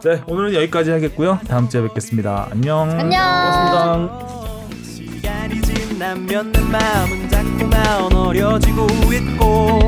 [0.04, 1.40] 네, 오늘은 여기까지 하겠고요.
[1.48, 2.48] 다음 주에 뵙겠습니다.
[2.52, 2.90] 안녕.
[2.92, 4.10] 안녕.
[4.10, 4.84] 고맙습니다.
[4.84, 9.80] 시간이 지나면 내 마음은 자꾸만 어려지고 있고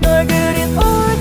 [0.00, 1.13] 널 그린 올드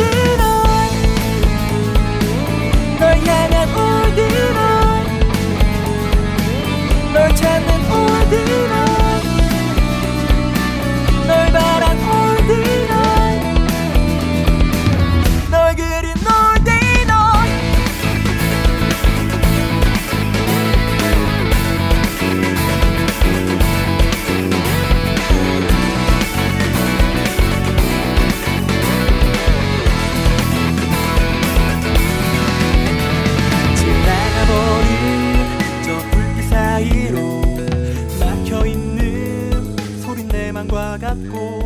[41.32, 41.63] cold.